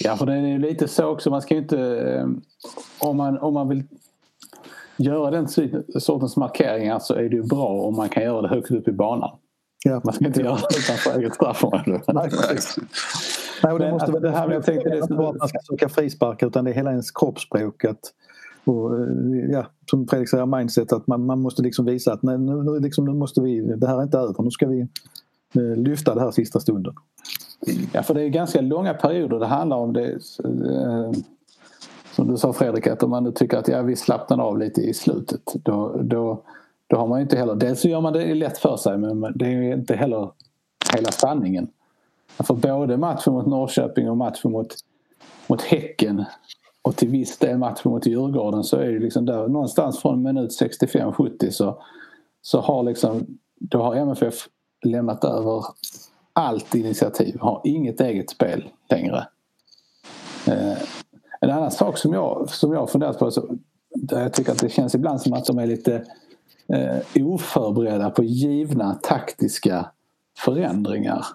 [0.00, 1.78] Ja för det är ju lite så också, man ska ju inte...
[1.78, 2.26] Eh,
[2.98, 3.84] om man, om man vill
[4.96, 5.48] göra den
[6.00, 8.92] sortens markeringar så är det ju bra om man kan göra det högt upp i
[8.92, 9.38] banan.
[9.84, 10.00] Ja.
[10.04, 12.02] Man ska inte göra det utanför eget straffområde.
[12.08, 12.30] Nej,
[13.62, 15.58] Nej, och det måste vara det här jag tänkte det är inte att man ska
[15.70, 17.84] söka frisparkar utan det är hela ens kroppsspråk.
[18.64, 18.90] Och,
[19.50, 22.80] ja, som Fredrik säger, mindset att man, man måste liksom visa att nej, nu, nu,
[22.80, 24.80] liksom, nu måste vi, det här är inte över, nu ska vi
[25.54, 26.94] eh, lyfta det här sista stunden.
[27.92, 29.92] Ja, för det är ganska långa perioder det handlar om.
[29.92, 30.18] det.
[32.12, 34.80] Som du sa Fredrik, att om man nu tycker att ja, vi slappnar av lite
[34.80, 36.42] i slutet då, då,
[36.86, 37.54] då har man ju inte heller...
[37.54, 40.30] Dels så gör man det lätt för sig men det är ju inte heller
[40.94, 41.68] hela sanningen.
[42.38, 44.74] För både matchen mot Norrköping och matchen mot,
[45.46, 46.24] mot Häcken
[46.82, 50.60] och till viss del matchen mot Djurgården så är det liksom där någonstans från minut
[50.60, 51.82] 65-70 så,
[52.42, 53.26] så har liksom
[53.60, 54.34] då har MFF
[54.84, 55.64] lämnat över
[56.32, 59.26] allt initiativ, har inget eget spel längre.
[60.46, 60.78] Eh,
[61.42, 63.56] en annan sak som jag, som jag funderat på, så,
[63.94, 66.04] där jag tycker att det känns ibland som att de är lite
[66.68, 69.86] eh, oförberedda på givna taktiska
[70.38, 71.26] förändringar.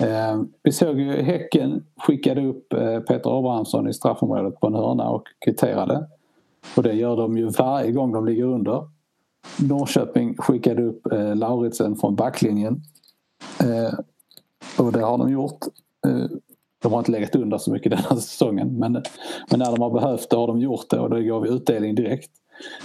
[0.00, 5.10] Eh, vi såg ju Häcken skickade upp eh, Peter Abrahamsson i straffområdet på en hörna
[5.10, 6.06] och kvitterade.
[6.76, 8.88] Och det gör de ju varje gång de ligger under.
[9.60, 12.82] Norrköping skickade upp eh, Lauritsen från backlinjen.
[13.60, 13.98] Eh,
[14.78, 15.60] och det har de gjort.
[16.06, 16.26] Eh,
[16.82, 18.92] de har inte legat under så mycket den här säsongen men,
[19.50, 21.94] men när de har behövt det har de gjort det och då gav vi utdelning
[21.94, 22.30] direkt.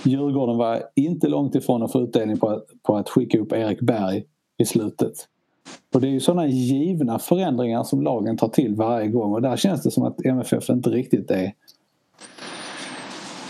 [0.03, 4.23] Djurgården var inte långt ifrån att få utdelning på, på att skicka upp Erik Berg
[4.57, 5.13] i slutet.
[5.93, 9.57] Och det är ju sådana givna förändringar som lagen tar till varje gång och där
[9.57, 11.53] känns det som att MFF inte riktigt är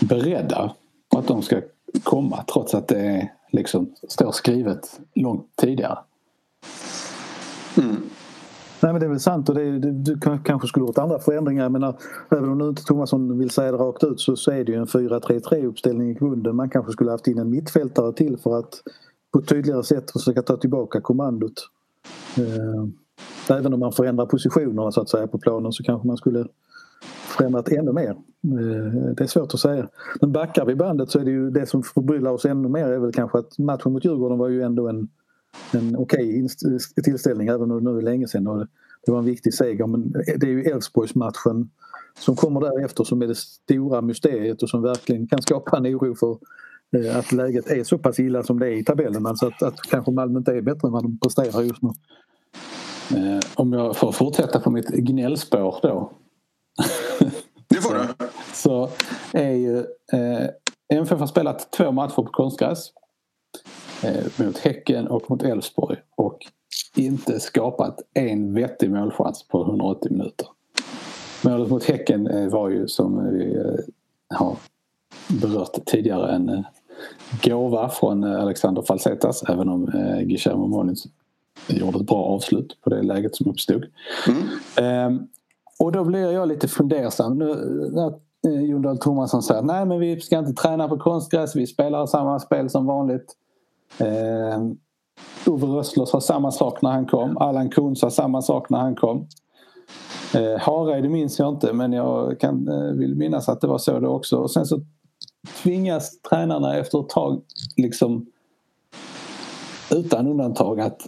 [0.01, 0.73] beredda
[1.11, 1.61] på att de ska
[2.03, 5.97] komma trots att det liksom står skrivet långt tidigare.
[8.83, 11.69] Nej men det är väl sant och det, det, du kanske skulle gjort andra förändringar.
[11.69, 11.95] Men eh,
[12.31, 14.77] även om nu inte Thomasson vill säga det rakt ut så, så är det ju
[14.77, 16.55] en 4-3-3 uppställning i grunden.
[16.55, 18.81] Man kanske skulle haft in en mittfältare till för att
[19.33, 21.53] på ett tydligare sätt försöka ta tillbaka kommandot.
[22.37, 26.47] Eh, även om man förändrar positionerna så att säga på planen så kanske man skulle
[27.37, 28.09] förändrat ännu mer.
[28.09, 29.87] Eh, det är svårt att säga.
[30.21, 32.99] Men backar vi bandet så är det ju det som förbryllar oss ännu mer är
[32.99, 35.07] väl kanske att matchen mot Djurgården var ju ändå en
[35.71, 38.67] en okej okay tillställning även om det nu är länge sedan och
[39.05, 39.87] det var en viktig seger.
[39.87, 41.69] Men det är ju Elfsborgsmatchen
[42.19, 46.15] som kommer därefter som är det stora mysteriet och som verkligen kan skapa en oro
[46.15, 46.37] för
[46.97, 49.25] eh, att läget är så pass illa som det är i tabellen.
[49.25, 51.89] Alltså att, att kanske Malmö inte är bättre än vad de presterar just nu.
[53.17, 56.11] Eh, om jag får fortsätta på mitt gnällspår då.
[57.67, 58.27] Det får du.
[58.53, 58.89] så
[59.31, 59.77] är ju
[60.13, 60.49] eh,
[60.93, 62.91] MFF har spelat två matcher på konstgräs
[64.03, 66.37] eh, mot Häcken och mot Elfsborg och
[66.95, 70.47] inte skapat en vettig målchans på 180 minuter.
[71.45, 74.55] Målet mot Häcken eh, var ju som vi eh, har
[75.27, 76.61] berört tidigare en eh,
[77.43, 79.85] gåva från Alexander Falsetas även om
[80.19, 81.07] Guillermo Molins
[81.67, 83.85] gjorde ett bra avslut på det läget som uppstod.
[84.27, 84.43] Mm.
[84.77, 85.27] Ehm,
[85.79, 87.37] och då blir jag lite fundersam.
[87.37, 87.55] Nu,
[87.93, 88.13] när
[88.61, 92.39] Jon Dahl Tomasson säger nej men vi ska inte träna på konstgräs, vi spelar samma
[92.39, 93.35] spel som vanligt.
[93.97, 94.59] Eh,
[95.45, 97.37] Ove Rössler sa samma sak när han kom.
[97.37, 99.27] Allan Kuhn sa samma sak när han kom.
[100.35, 103.99] Eh, Hareide minns jag inte men jag kan, eh, vill minnas att det var så
[103.99, 104.37] det också.
[104.37, 104.81] Och sen så
[105.63, 107.41] tvingas tränarna efter ett tag
[107.77, 108.25] liksom
[109.91, 111.01] utan undantag att,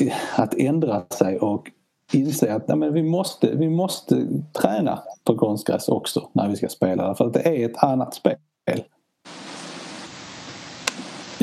[0.00, 1.70] eh, att ändra sig och
[2.12, 6.68] inse att nej, men vi, måste, vi måste träna på konstgräs också när vi ska
[6.68, 7.14] spela.
[7.14, 8.36] För att det är ett annat spel.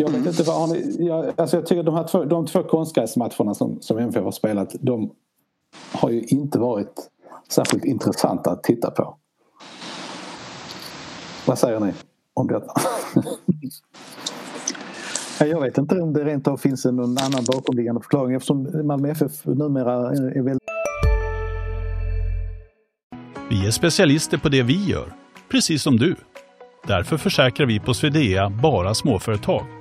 [0.01, 2.63] Jag vet inte vad har ni, jag, alltså jag tycker de här två, de två
[2.63, 5.11] konstgräsmatcherna som, som MFF har spelat de
[5.91, 7.09] har ju inte varit
[7.49, 9.17] särskilt intressanta att titta på.
[11.47, 11.93] Vad säger ni
[12.33, 12.73] om detta?
[15.45, 19.45] Jag vet inte om det rent av finns någon annan bakomliggande förklaring eftersom Malmö FF
[19.45, 20.61] numera är väldigt...
[23.49, 25.13] Vi är specialister på det vi gör,
[25.51, 26.15] precis som du.
[26.87, 29.65] Därför försäkrar vi på Swedea bara småföretag,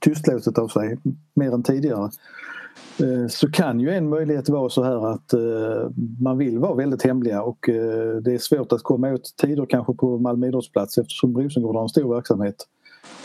[0.00, 0.98] tystlåtet av sig
[1.34, 2.10] mer än tidigare.
[3.00, 7.02] Eh, så kan ju en möjlighet vara så här att eh, man vill vara väldigt
[7.02, 11.36] hemliga och eh, det är svårt att komma åt tider kanske på Malmö idrottsplats eftersom
[11.36, 12.56] Rosengård har en stor verksamhet.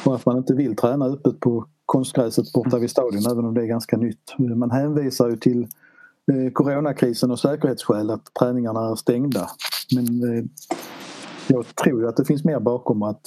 [0.05, 3.61] Och att man inte vill träna öppet på konstgräset borta vid stadion även om det
[3.61, 4.35] är ganska nytt.
[4.37, 5.67] Man hänvisar ju till
[6.53, 9.49] coronakrisen och säkerhetsskäl att träningarna är stängda.
[9.95, 10.21] Men
[11.47, 13.21] jag tror ju att det finns mer bakom att,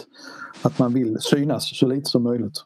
[0.62, 2.65] att man vill synas så lite som möjligt.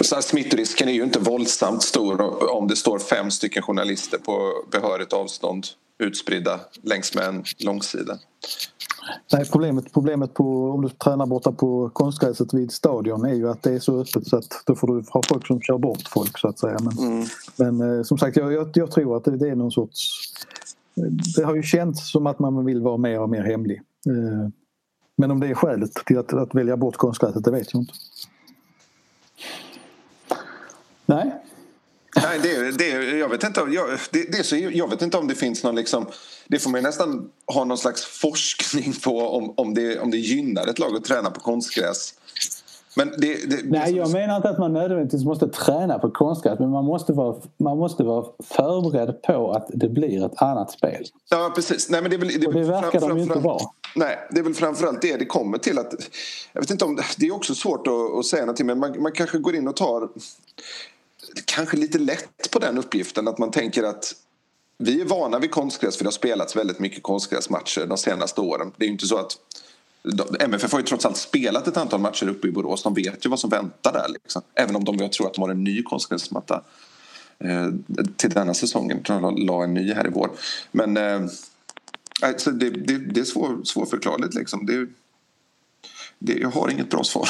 [0.00, 4.64] Så här, smittorisken är ju inte våldsamt stor om det står fem stycken journalister på
[4.70, 5.66] behörigt avstånd
[5.98, 8.18] utspridda längs med en långsida.
[9.32, 13.62] Nej, problemet, problemet på, om du tränar borta på konstgräset vid stadion är ju att
[13.62, 16.38] det är så öppet så att då får du ha folk som kör bort folk
[16.38, 16.76] så att säga.
[16.80, 17.26] Men, mm.
[17.56, 20.08] men eh, som sagt, jag, jag, jag, tror att det, är någon sorts...
[21.36, 23.82] Det har ju känts som att man vill vara mer och mer hemlig.
[24.06, 24.48] Eh,
[25.16, 27.94] men om det är skälet till att, att välja bort konstgräset, det vet jag inte.
[31.14, 31.32] Nej.
[32.16, 35.34] Nej, det, det, jag, vet inte, jag, det, det så, jag vet inte om det
[35.34, 35.74] finns någon...
[35.74, 36.06] Liksom,
[36.46, 40.66] det får man nästan ha någon slags forskning på om, om, det, om det gynnar
[40.66, 42.14] ett lag att träna på konstgräs.
[42.96, 46.70] Men det, det, Nej, jag menar inte att man nödvändigtvis måste träna på konstgräs men
[46.70, 51.04] man måste, vara, man måste vara förberedd på att det blir ett annat spel.
[51.30, 51.90] Ja, precis.
[51.90, 53.60] Nej, men det, är väl, det, Och det verkar fram, de ju inte vara.
[53.96, 55.78] Nej, det är väl framförallt det det kommer till.
[55.78, 55.94] att
[56.52, 59.12] jag vet inte om, Det är också svårt att, att säga någonting men man, man
[59.12, 60.08] kanske går in och tar
[61.44, 64.14] kanske lite lätt på den uppgiften att man tänker att
[64.78, 68.72] vi är vana vid konstgräs för det har spelats väldigt mycket konstgräsmatcher de senaste åren.
[68.76, 69.38] Det är ju inte så att
[70.40, 72.82] MFF har ju trots allt spelat ett antal matcher uppe i Borås.
[72.82, 74.08] De vet ju vad som väntar där.
[74.08, 74.42] Liksom.
[74.54, 76.62] Även om de jag tror att de har en ny konstgräsmatta
[77.38, 77.68] eh,
[78.16, 78.96] till denna säsongen.
[78.96, 80.30] Jag tror de la en ny här i vår.
[80.72, 81.20] Men eh,
[82.22, 84.34] alltså det, det, det är svår, svårförklarligt.
[84.34, 84.66] Liksom.
[84.66, 84.86] Det,
[86.24, 87.28] det, jag har inget bra svar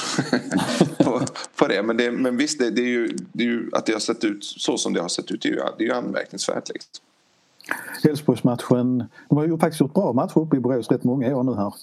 [1.04, 1.20] på,
[1.56, 1.82] på det.
[1.82, 4.24] Men, det, men visst, det, det, är ju, det är ju, att det har sett
[4.24, 6.68] ut så som det har sett ut, det är ju, det är ju anmärkningsvärt.
[6.68, 7.04] Liksom.
[8.04, 11.54] Elfsborgsmatchen, de har ju faktiskt gjort bra matcher uppe i Borås rätt många år nu
[11.54, 11.74] här.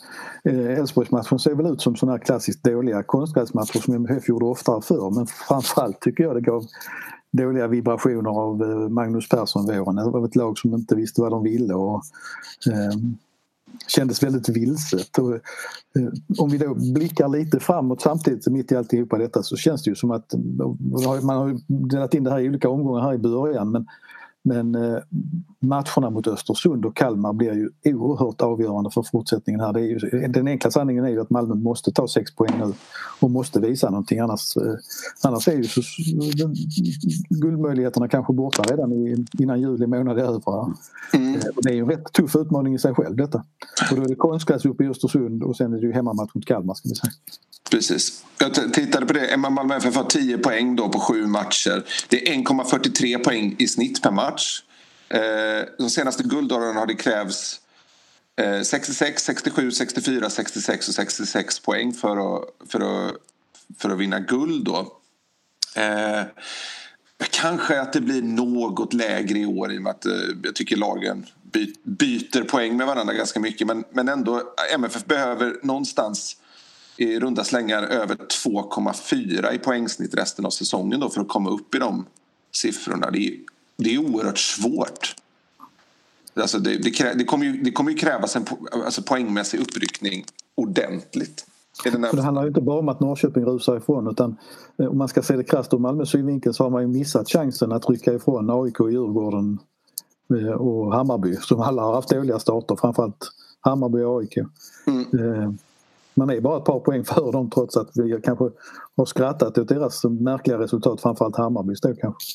[0.44, 4.82] Eh, Elfsborgsmatchen ser väl ut som sådana här klassiskt dåliga konstgräsmatcher som MFF gjorde oftare
[4.82, 6.66] förr men framförallt tycker jag det gav
[7.32, 9.96] dåliga vibrationer av eh, Magnus Persson-våren.
[9.96, 12.02] Det var ett lag som inte visste vad de ville och
[12.68, 12.96] eh,
[13.88, 15.18] kändes väldigt vilset.
[15.18, 15.40] Och, eh,
[16.38, 19.96] om vi då blickar lite framåt samtidigt mitt i alltihopa detta så känns det ju
[19.96, 20.40] som att eh,
[21.24, 23.88] man har delat in det här i olika omgångar här i början men
[24.50, 25.00] men eh,
[25.60, 29.78] matcherna mot Östersund och Kalmar blir ju oerhört avgörande för fortsättningen här.
[29.80, 32.74] Ju, den enkla sanningen är ju att Malmö måste ta sex poäng nu
[33.20, 34.74] och måste visa någonting annars, eh,
[35.24, 35.82] annars är ju så,
[37.30, 38.94] guldmöjligheterna kanske borta redan
[39.40, 40.74] innan juli månad är över.
[41.14, 41.36] Mm.
[41.36, 43.44] Eh, det är ju en rätt tuff utmaning i sig själv detta.
[43.92, 46.46] Och då är det konstgräs uppe i Östersund och sen är det ju hemmamatch mot
[46.46, 47.12] Kalmar ska vi säga.
[47.70, 48.26] Precis.
[48.38, 49.38] Jag tittade på det.
[49.38, 51.84] Malmö FF har 10 poäng då på sju matcher.
[52.08, 54.64] Det är 1,43 poäng i snitt per match.
[55.10, 57.62] Eh, de senaste guldåren har det krävts
[58.64, 63.16] 66, 67, 64, 66 och 66 poäng för att, för att,
[63.78, 64.66] för att vinna guld.
[64.66, 65.00] Då.
[65.76, 66.22] Eh,
[67.32, 70.78] kanske att det blir något lägre i år i och med att eh, jag tycker
[70.78, 71.26] lagen
[71.84, 73.68] byter poäng med varandra ganska mycket.
[73.68, 76.38] Men, men ändå, MFF behöver någonstans
[77.00, 81.76] i runda slängar över 2,4 i poängsnitt resten av säsongen då för att komma upp
[81.76, 82.06] i de
[82.52, 83.12] siffrorna.
[83.12, 83.34] Det är,
[83.78, 85.16] det är oerhört svårt.
[86.34, 88.46] Alltså det, det, det, kommer ju, det kommer ju krävas en
[88.86, 91.46] alltså poängmässig uppryckning ordentligt.
[91.84, 94.38] Det, det, handlar ju inte bara om att Norrköping rusar ifrån utan
[94.78, 97.30] eh, om man ska se det krasst ur Malmös synvinkel så har man ju missat
[97.30, 99.60] chansen att rycka ifrån AIK, Djurgården
[100.34, 104.38] eh, och Hammarby som alla har haft dåliga starter, framförallt Hammarby och AIK.
[104.88, 105.58] Mm.
[106.10, 108.50] Eh, man är bara ett par poäng för dem trots att vi kanske
[108.96, 112.34] har skrattat åt deras märkliga resultat, framförallt Hammarbys då kanske.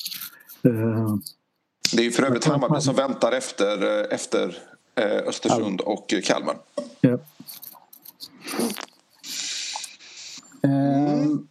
[1.93, 4.57] Det är ju för övrigt Hammarby som väntar efter, efter
[4.95, 6.55] eh, Östersund och Kalmar.
[7.01, 7.17] Ja.
[10.61, 11.47] Ehm,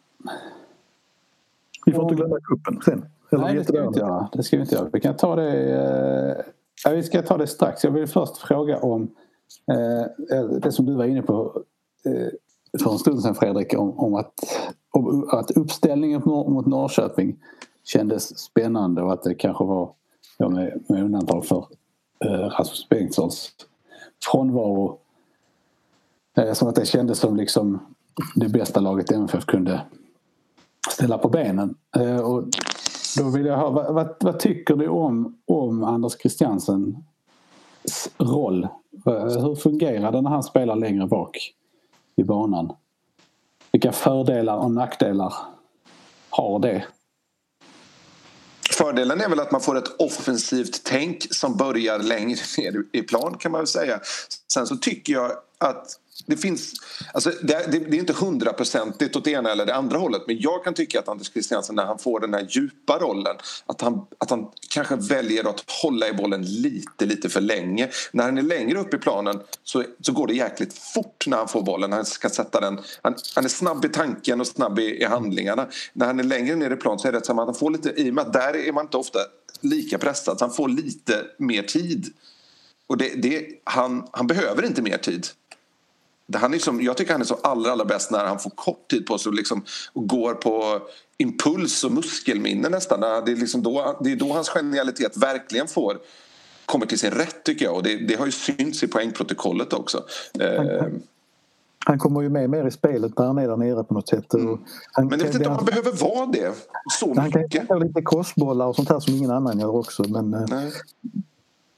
[1.86, 3.06] Vi får inte glömma cupen sen.
[3.32, 4.28] Eller nej, det ska, vi inte göra.
[4.32, 4.88] det ska vi inte göra.
[4.92, 6.44] Vi kan ta det, eh,
[6.84, 7.84] ja, vi ska ta det strax.
[7.84, 9.02] Jag vill först fråga om
[9.72, 11.62] eh, det som du var inne på eh,
[12.06, 12.28] Eh,
[12.82, 14.32] för en stund sedan Fredrik om, om, att,
[14.90, 17.36] om att uppställningen mot Norrköping
[17.84, 19.90] kändes spännande och att det kanske var
[20.38, 21.66] ja, med, med undantag för
[22.24, 23.50] eh, Rasmus Bengtssons
[24.30, 24.98] frånvaro
[26.36, 27.80] eh, som att det kändes som liksom
[28.34, 29.80] det bästa laget MFF kunde
[30.90, 31.74] ställa på benen.
[31.96, 32.44] Eh, och
[33.18, 36.96] då vill jag höra, vad, vad, vad, tycker du om, om Anders Christiansens
[38.18, 38.64] roll?
[39.06, 41.54] Eh, hur fungerar det när han spelar längre bak
[42.16, 42.72] i banan?
[43.72, 45.34] Vilka fördelar och nackdelar
[46.30, 46.84] har det?
[48.70, 53.36] Fördelen är väl att man får ett offensivt tänk som börjar längre ner i plan
[53.38, 54.00] kan man väl säga.
[54.52, 55.32] Sen så tycker jag
[55.64, 56.72] att det finns,
[57.14, 60.40] alltså det, det, det är inte hundraprocentigt åt det ena eller det andra hållet men
[60.40, 64.06] jag kan tycka att Anders Christiansen när han får den här djupa rollen att han,
[64.18, 67.90] att han kanske väljer att hålla i bollen lite, lite för länge.
[68.12, 71.48] När han är längre upp i planen så, så går det jäkligt fort när han
[71.48, 71.92] får bollen.
[71.92, 75.68] Han ska sätta den, han, han är snabb i tanken och snabb i, i handlingarna.
[75.92, 77.90] När han är längre ner i planen så är det som att han får lite,
[77.96, 79.18] i och med att där är man inte ofta
[79.60, 82.12] lika pressad så han får lite mer tid.
[82.86, 85.26] Och det, det, han, han behöver inte mer tid.
[86.32, 88.90] Han är som, jag tycker han är så allra, allra bäst när han får kort
[88.90, 90.80] tid på sig och, liksom, och går på
[91.18, 93.00] impuls och muskelminne nästan.
[93.00, 95.98] Det är, liksom då, det är då hans genialitet verkligen får
[96.66, 100.04] kommer till sin rätt tycker jag och det, det har ju synts i poängprotokollet också.
[100.38, 100.84] Han, eh,
[101.86, 104.34] han kommer ju med mer i spelet när han är där nere på något sätt.
[104.34, 104.58] Mm.
[104.92, 106.54] Han, men jag vet inte om han behöver vara det
[107.00, 107.58] så han mycket.
[107.58, 110.04] Han kan lite crossbollar och sånt här som ingen annan gör också.
[110.08, 110.72] Men, eh, Nej.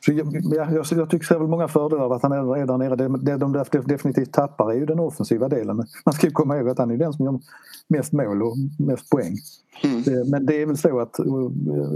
[0.06, 2.66] Så jag, jag, jag, jag tycker det är väl många fördelar av att han är
[2.66, 2.96] där nere.
[2.96, 5.76] Det, det de definitivt tappar är ju den offensiva delen.
[6.04, 7.40] Man ska ju komma ihåg att han är den som gör
[7.88, 9.36] mest mål och mest poäng.
[9.84, 10.02] Mm.
[10.02, 11.16] Det, men det är väl så att,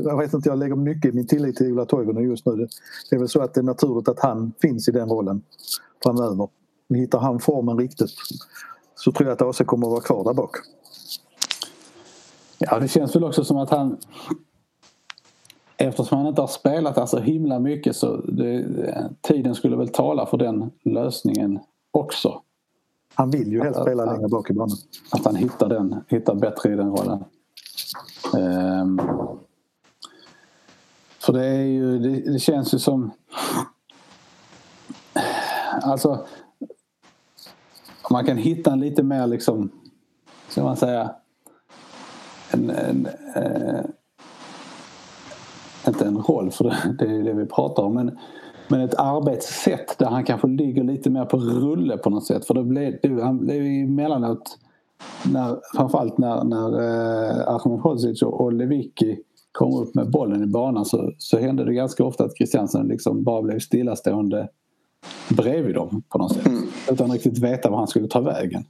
[0.05, 2.69] jag vet inte, jag lägger mycket min tillit till Ola Toivonen just nu.
[3.11, 5.43] Det är väl så att det är naturligt att han finns i den rollen
[6.03, 6.49] framöver.
[6.95, 8.11] Hittar han formen riktigt
[8.95, 10.57] så tror jag att AC kommer att vara kvar där bak.
[12.59, 13.97] Ja, det känns väl också som att han
[15.81, 18.67] eftersom han inte har spelat där så himla mycket så det,
[19.21, 21.59] tiden skulle väl tala för den lösningen
[21.91, 22.43] också.
[23.15, 24.77] Han vill ju helst spela längre bak i banan.
[25.11, 27.25] Att han hittar, den, hittar bättre i den rollen.
[28.35, 29.01] Um,
[31.19, 33.11] för det är ju, det, det, känns ju som...
[35.83, 36.27] Alltså...
[38.11, 39.71] Man kan hitta en lite mer liksom,
[40.49, 41.15] ska man säga,
[42.51, 43.93] en, en, en
[45.89, 48.19] inte en roll för det, det är det vi pratar om men,
[48.69, 52.55] men ett arbetssätt där han kanske ligger lite mer på rulle på något sätt för
[52.55, 54.59] det blir, det, han ju emellanåt
[55.33, 59.19] när, framförallt när, när eh, Ahmed Hodzic och Lewicki
[59.53, 63.25] kom upp med bollen i banan så, så hände det ganska ofta att Christiansen liksom
[63.25, 64.49] bara blev stillastående
[65.29, 66.47] bredvid dem på något sätt.
[66.47, 66.63] Mm.
[66.91, 68.65] Utan riktigt veta var han skulle ta vägen.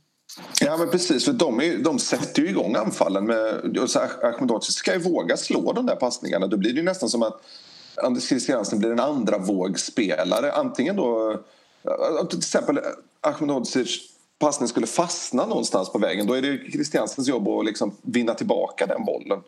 [0.61, 3.25] Ja men precis, för de, är, de sätter ju igång anfallen.
[3.25, 3.79] Med,
[4.23, 6.47] Ahmedhodzic ska ju våga slå de där passningarna.
[6.47, 7.43] Då blir det ju nästan som att
[8.03, 10.53] Anders Christiansen blir en andra vågspelare.
[10.53, 11.37] Antingen då,
[12.31, 12.81] till exempel
[13.21, 16.27] Ahmedhodzic passning skulle fastna någonstans på vägen.
[16.27, 19.41] Då är det Christiansens jobb att liksom vinna tillbaka den bollen.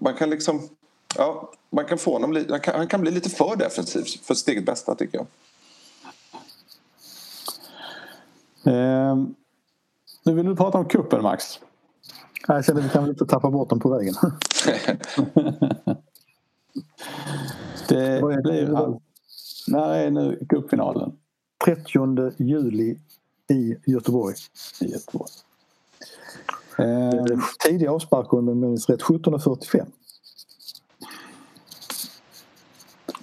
[0.00, 0.68] Man kan liksom,
[1.16, 4.48] ja, man kan få honom, han kan, han kan bli lite för defensiv för sitt
[4.48, 5.26] eget bästa tycker jag.
[8.64, 9.34] Um.
[10.24, 11.60] Nu vill du prata om kuppen Max.
[12.48, 14.14] Jag känner att vi kan väl inte tappa bort dem på vägen.
[17.88, 19.00] det blir all...
[19.68, 21.12] När är nu cupfinalen?
[21.64, 22.98] 30 juli
[23.50, 24.34] i Göteborg.
[24.80, 25.30] I Göteborg.
[26.78, 27.24] Eh,
[27.64, 29.86] tidig avspark om jag minns rätt, 17.45.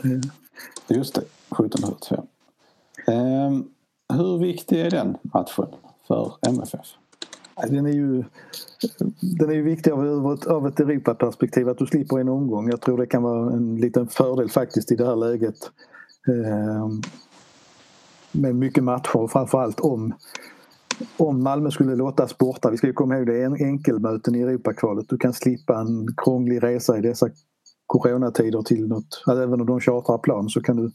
[0.03, 0.21] Eh.
[0.87, 2.27] Just det, 17.45.
[3.07, 3.51] Eh,
[4.17, 5.67] hur viktig är den matchen?
[6.09, 6.87] För MFF?
[7.53, 8.23] Alltså, den är ju,
[9.39, 12.69] den är ju viktig av ett, av ett Europaperspektiv att du slipper en omgång.
[12.69, 15.55] Jag tror det kan vara en liten fördel faktiskt i det här läget.
[16.27, 16.87] Eh,
[18.31, 20.13] med mycket matcher framförallt om
[21.17, 25.09] om Malmö skulle låtas borta, vi ska ju komma ihåg det är enkelmöten i Europakvalet.
[25.09, 27.29] Du kan slippa en krånglig resa i dessa
[27.97, 30.85] coronatider till något, alltså även om de chartrar plan så kan du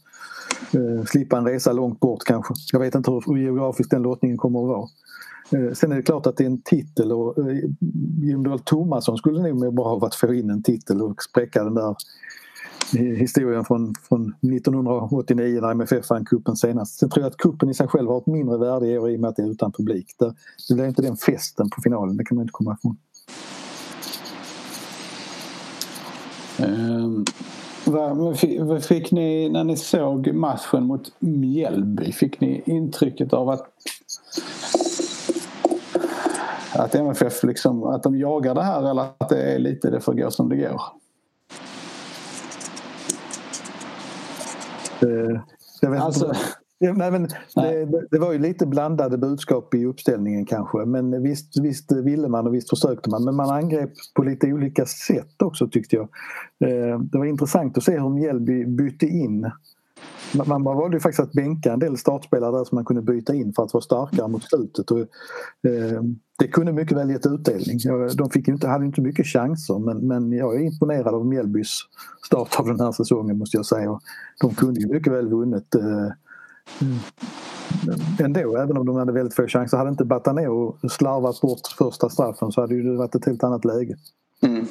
[0.79, 2.55] eh, slippa en resa långt bort kanske.
[2.73, 4.89] Jag vet inte hur geografiskt den lottningen kommer att vara.
[5.51, 7.57] Eh, sen är det klart att det är en titel och eh,
[8.23, 11.65] Jim Dahl Tomasson skulle nog må bra av att få in en titel och spräcka
[11.65, 11.97] den där
[12.97, 16.99] eh, historien från, från 1989 när MFF vann kuppen senast.
[16.99, 19.17] Sen tror jag att kuppen i sig själv har ett mindre värde i år i
[19.17, 20.15] och med att det är utan publik.
[20.19, 20.35] Det,
[20.69, 22.97] det blir inte den festen på finalen, det kan man inte komma ifrån.
[26.65, 27.25] Um,
[27.85, 28.17] vad,
[28.59, 32.13] vad fick ni när ni såg matchen mot Mjällby?
[32.13, 33.69] Fick ni intrycket av att
[36.75, 40.15] att MFF liksom, att de jagar det här eller att det är lite det får
[40.15, 40.83] gå som det går?
[45.01, 45.41] Eh,
[45.81, 46.39] jag vet alltså, inte.
[46.93, 47.29] Nej, men.
[47.55, 50.79] Det, det, var ju lite blandade budskap i uppställningen kanske.
[50.79, 53.25] Men visst, visst ville man och visst försökte man.
[53.25, 56.09] Men man angrep på lite olika sätt också tyckte jag.
[56.71, 59.51] Eh, det var intressant att se hur Mjällby bytte in
[60.35, 63.35] man, man valde ju faktiskt att bänka en del startspelare där som man kunde byta
[63.35, 64.91] in för att vara starkare mot slutet.
[64.91, 66.03] Och, eh,
[66.39, 67.79] det kunde mycket väl gett utdelning.
[68.17, 71.79] De fick inte, hade inte mycket chanser men, men jag är imponerad av Mjällbys
[72.27, 74.01] start av den här säsongen måste jag säga.
[74.41, 76.09] De kunde ju mycket väl vunnit eh,
[76.81, 76.99] Mm.
[78.19, 79.77] ändå, även om de hade väldigt få chanser.
[79.77, 83.97] Hade inte Batanero slarvat bort första straffen så hade det varit ett helt annat läge.
[84.43, 84.67] Mm.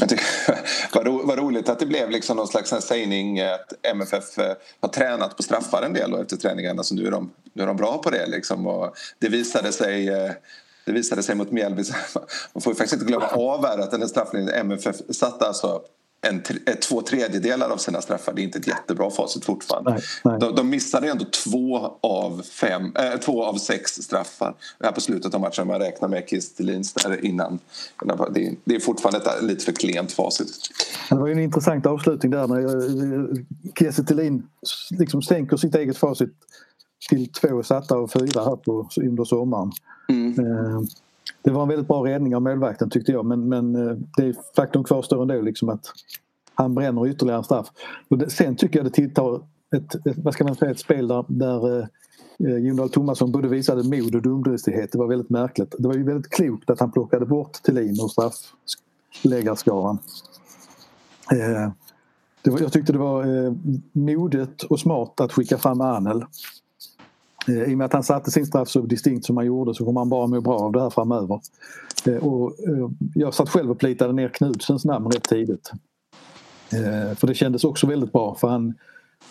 [0.00, 0.26] Jag tycker,
[0.94, 4.88] vad, ro, vad roligt att det blev liksom någon slags sägning att MFF eh, har
[4.88, 7.98] tränat på straffar en del efter träningarna så nu är de, nu är de bra
[7.98, 8.26] på det.
[8.26, 8.66] Liksom.
[8.66, 10.30] Och det visade sig eh,
[10.86, 11.82] det visade sig mot Mjällby.
[12.52, 15.82] Man får ju faktiskt inte glömma av att den strafflinjen MFF satte alltså
[16.30, 16.42] en,
[16.88, 18.32] två tredjedelar av sina straffar.
[18.32, 19.90] Det är inte ett jättebra facit fortfarande.
[19.90, 20.38] Nej, nej.
[20.40, 25.34] De, de missade ändå två av, fem, äh, två av sex straffar här på slutet
[25.34, 25.66] av matchen.
[25.66, 27.58] Man räknar med Kistelins där innan.
[28.34, 30.48] Det är, det är fortfarande ett lite för klent facit.
[31.08, 33.44] Det var ju en intressant avslutning där när
[33.78, 34.02] Kiese
[34.90, 36.30] liksom sänker sitt eget facit
[37.08, 39.72] till två satta och fyra här på, under sommaren.
[40.08, 40.34] Mm.
[41.42, 44.84] Det var en väldigt bra räddning av målvakten tyckte jag men, men eh, det faktum
[44.84, 45.92] kvarstår ändå liksom att
[46.54, 47.68] han bränner ytterligare en straff.
[48.08, 49.36] Och det, sen tycker jag det tilltar
[49.76, 51.86] ett, ett, vad ska man säga, ett spel där, där eh,
[52.38, 54.92] eh Jon Dahl Tomasson både visade mod och dumdristighet.
[54.92, 55.74] Det var väldigt märkligt.
[55.78, 59.98] Det var ju väldigt klokt att han plockade bort Thelin ur straffläggarskaran.
[61.32, 61.70] Eh,
[62.42, 63.52] jag tyckte det var eh,
[63.92, 66.24] modigt och smart att skicka fram Anel
[67.48, 69.84] Eh, I och med att han satte sin straff så distinkt som han gjorde så
[69.84, 71.40] kommer han bara må bra av det här framöver.
[72.06, 75.72] Eh, och eh, jag satt själv och plitade ner Knudsens namn rätt tidigt.
[77.16, 78.74] För det kändes också väldigt bra för han,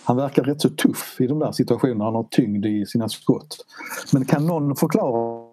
[0.03, 2.03] han verkar rätt så tuff i de där situationerna.
[2.03, 3.57] Han har tyngd i sina skott.
[4.13, 5.43] Men kan någon förklara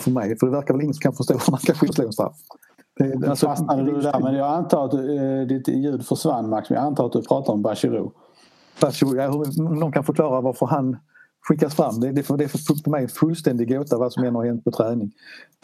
[0.00, 0.38] för mig?
[0.38, 2.36] För det verkar väl ingen som kan förstå hur man kan skydda en straff.
[3.28, 6.70] Alltså, fastnade du där men jag antar att du, ditt ljud försvann Max.
[6.70, 8.12] Men jag antar att du pratar om Bachirou.
[9.58, 10.96] Om någon kan förklara varför han
[11.48, 12.00] skickas fram.
[12.00, 14.70] Det, det, det är för mig en fullständig gåta vad som än har hänt på
[14.70, 15.12] träning.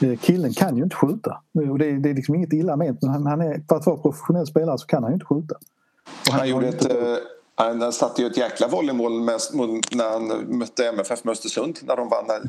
[0.02, 1.40] Eh, killen kan ju inte skjuta.
[1.70, 3.96] Och det, det är liksom inget illa ment men han, han är, för att vara
[3.96, 5.54] professionell spelare så kan han ju inte skjuta.
[6.30, 6.98] han, han gjorde ett, inte...
[6.98, 7.16] Eh,
[7.54, 12.24] han satte ju ett jäkla volleymål när han mötte MFF med Östersund när de vann.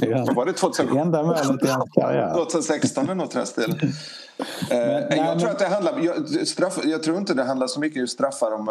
[0.00, 0.34] ja.
[0.34, 0.98] Var det 2016?
[0.98, 2.34] Enda målet i hans karriär.
[2.34, 3.78] 2016 eller något i den stilen.
[4.70, 8.00] Eh, jag tror att det handlar, jag, straff, jag tror inte det handlar så mycket
[8.00, 8.68] om straffar om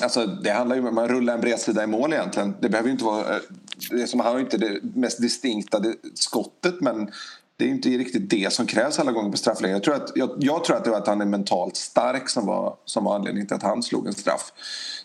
[0.00, 2.54] Alltså, det handlar ju om att man rullar en bredsida i mål egentligen.
[2.60, 3.36] Det behöver inte vara...
[3.36, 3.42] Eh,
[3.90, 5.82] det som, han har inte det mest distinkta
[6.14, 7.10] skottet men
[7.56, 9.72] det är inte riktigt det som krävs alla gånger på straffläggning.
[9.72, 12.46] Jag tror att, jag, jag, tror att det var att han är mentalt stark som
[12.46, 14.52] var, som var anledningen till att han slog en straff.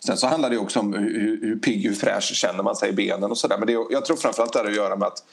[0.04, 2.92] Sen så handlar det också om hur, hur pigg, hur fräsch känner man sig i
[2.92, 3.58] benen och sådär.
[3.58, 5.24] Men det, jag tror framförallt det har att göra med att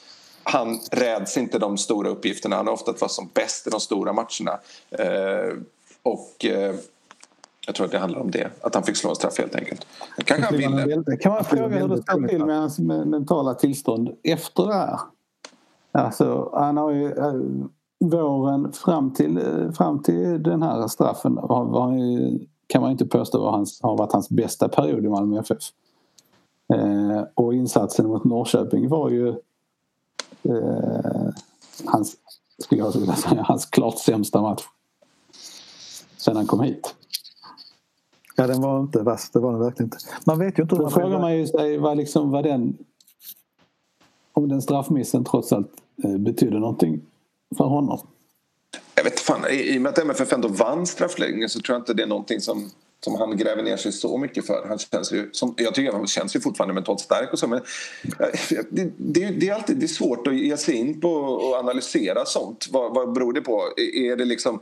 [0.42, 2.56] han räds inte de stora uppgifterna.
[2.56, 4.60] Han har ofta varit som bäst i de stora matcherna.
[4.90, 5.56] Eh,
[6.02, 6.44] och...
[6.44, 6.74] Eh,
[7.66, 9.86] jag tror att det handlar om det, att han fick slå en straff helt enkelt.
[10.24, 11.16] Kanske han ville.
[11.16, 14.98] Kan man fråga hur det står till med hans mentala tillstånd efter det här?
[15.92, 17.34] Alltså, han har ju äh,
[17.98, 21.38] våren fram till, äh, fram till den här straffen
[22.66, 25.58] kan man inte påstå var hans, har varit hans bästa period i Malmö FF.
[26.74, 29.28] Eh, och insatsen mot Norrköping var ju
[30.42, 31.34] eh,
[31.84, 32.16] hans,
[32.58, 34.62] skulle jag vilja säga, hans klart sämsta match.
[36.16, 36.95] Sen han kom hit.
[38.36, 39.30] Ja, den var inte vass.
[39.30, 39.98] Det var den verkligen inte.
[40.24, 40.76] Man vet ju inte...
[40.76, 42.76] Då frågar man ju sig vad, liksom, vad den...
[44.32, 45.70] Om den straffmissen trots allt
[46.04, 47.00] eh, betyder någonting
[47.56, 48.06] för honom.
[48.94, 51.94] Jag vet fan, i och med att MFF ändå vann straffläggningen så tror jag inte
[51.94, 52.70] det är någonting som,
[53.04, 54.66] som han gräver ner sig så mycket för.
[54.68, 57.60] Han känns ju, som, jag tycker han känns ju fortfarande mentalt stark och så men
[58.70, 62.24] det, det, det, är alltid det är svårt att ge sig in på och analysera
[62.24, 62.68] sånt.
[62.70, 63.62] Vad, vad beror det på?
[63.94, 64.60] Är det liksom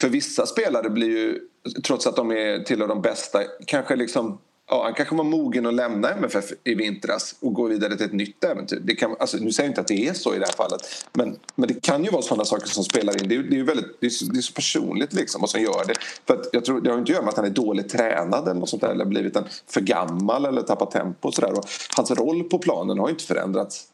[0.00, 1.40] för vissa spelare blir ju,
[1.84, 4.38] trots att de är tillhör de bästa, kanske liksom
[4.70, 8.12] ja, han kanske var mogen att lämna MFF i vintras och gå vidare till ett
[8.12, 8.80] nytt äventyr.
[8.84, 11.06] Det kan, alltså, nu säger jag inte att det är så i det här fallet
[11.12, 13.28] men, men det kan ju vara sådana saker som spelar in.
[13.28, 15.60] Det är, det är, väldigt, det är, så, det är så personligt liksom vad som
[15.60, 15.94] gör det.
[16.26, 18.48] För att jag tror, det har inte att göra med att han är dåligt tränad
[18.48, 21.28] eller, något sånt där, eller blivit en för gammal eller tappat tempo.
[21.28, 21.52] Och så där.
[21.52, 21.64] Och
[21.96, 23.86] hans roll på planen har inte förändrats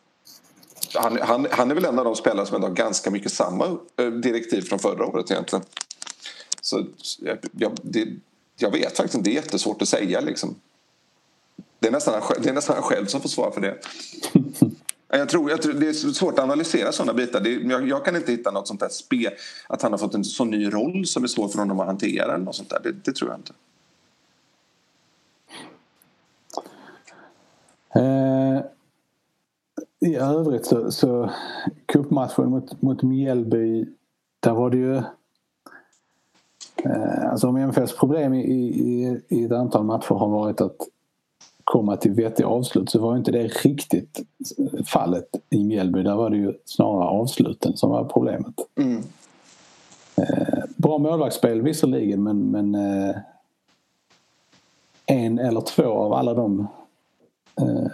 [0.94, 3.66] han, han, han, är väl en av de spelare som ändå har ganska mycket samma
[4.00, 5.64] eh, direktiv från förra året egentligen.
[6.66, 6.86] Så
[7.52, 8.08] jag, det,
[8.56, 10.54] jag vet faktiskt inte, det är jättesvårt att säga liksom.
[11.78, 13.78] Det är nästan, det är nästan han själv som får svara för det.
[15.08, 17.40] Jag tror, jag tror, det är svårt att analysera sådana bitar.
[17.40, 19.32] Det, jag, jag, kan inte hitta något sånt där spel,
[19.68, 22.34] att han har fått en sån ny roll som är svår för honom att hantera.
[22.34, 22.80] Eller något sånt där.
[22.82, 23.52] Det, det tror jag inte.
[27.94, 28.62] Eh,
[30.10, 31.30] I övrigt så, så
[31.86, 33.86] cupmatchen mot, mot Mjällby,
[34.40, 35.02] där var det ju
[37.30, 40.76] alltså om MFFs problem i, i, i ett antal matcher har varit att
[41.64, 44.20] komma till vettiga avslut så var inte det riktigt
[44.86, 46.02] fallet i Mjällby.
[46.02, 48.54] Där var det ju snarare avsluten som var problemet.
[48.76, 49.02] Mm.
[50.16, 53.16] Eh, bra målvaktsspel visserligen men, men eh,
[55.06, 56.66] en eller två av alla de
[57.60, 57.90] eh,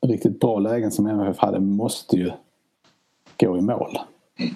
[0.00, 2.32] riktigt bra lägen som MFF hade måste ju
[3.36, 3.98] gå i mål.
[4.38, 4.54] Mm.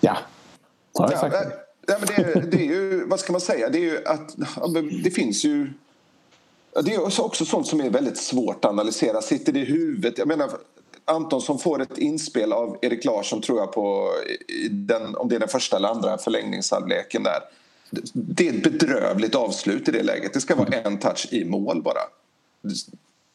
[0.00, 0.16] Ja,
[1.86, 4.34] Ja, men det, det, är ju, vad ska man säga, det är ju att
[5.04, 5.72] det finns ju
[6.84, 9.22] det är också sånt som är väldigt svårt att analysera.
[9.22, 10.18] Sitter det i huvudet?
[10.18, 10.50] Jag menar,
[11.04, 14.12] Antonsson får ett inspel av Erik Larsson tror jag på
[14.70, 17.40] den, om det är den första eller andra förlängningshalvleken där.
[18.12, 20.32] Det är ett bedrövligt avslut i det läget.
[20.32, 22.00] Det ska vara en touch i mål bara.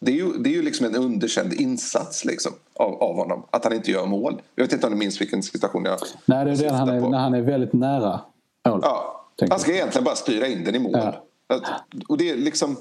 [0.04, 3.64] Det är ju, det är ju liksom en underkänd insats liksom, av, av honom, att
[3.64, 4.41] han inte gör mål.
[4.56, 7.10] Jag vet inte om du minns vilken situation jag Nej, det är det han är,
[7.10, 8.22] när han är väldigt nära
[8.68, 8.80] mål.
[8.84, 10.91] Ja, han ska egentligen bara styra in den i mål.
[10.93, 11.62] Ja.
[12.08, 12.78] Och det är liksom...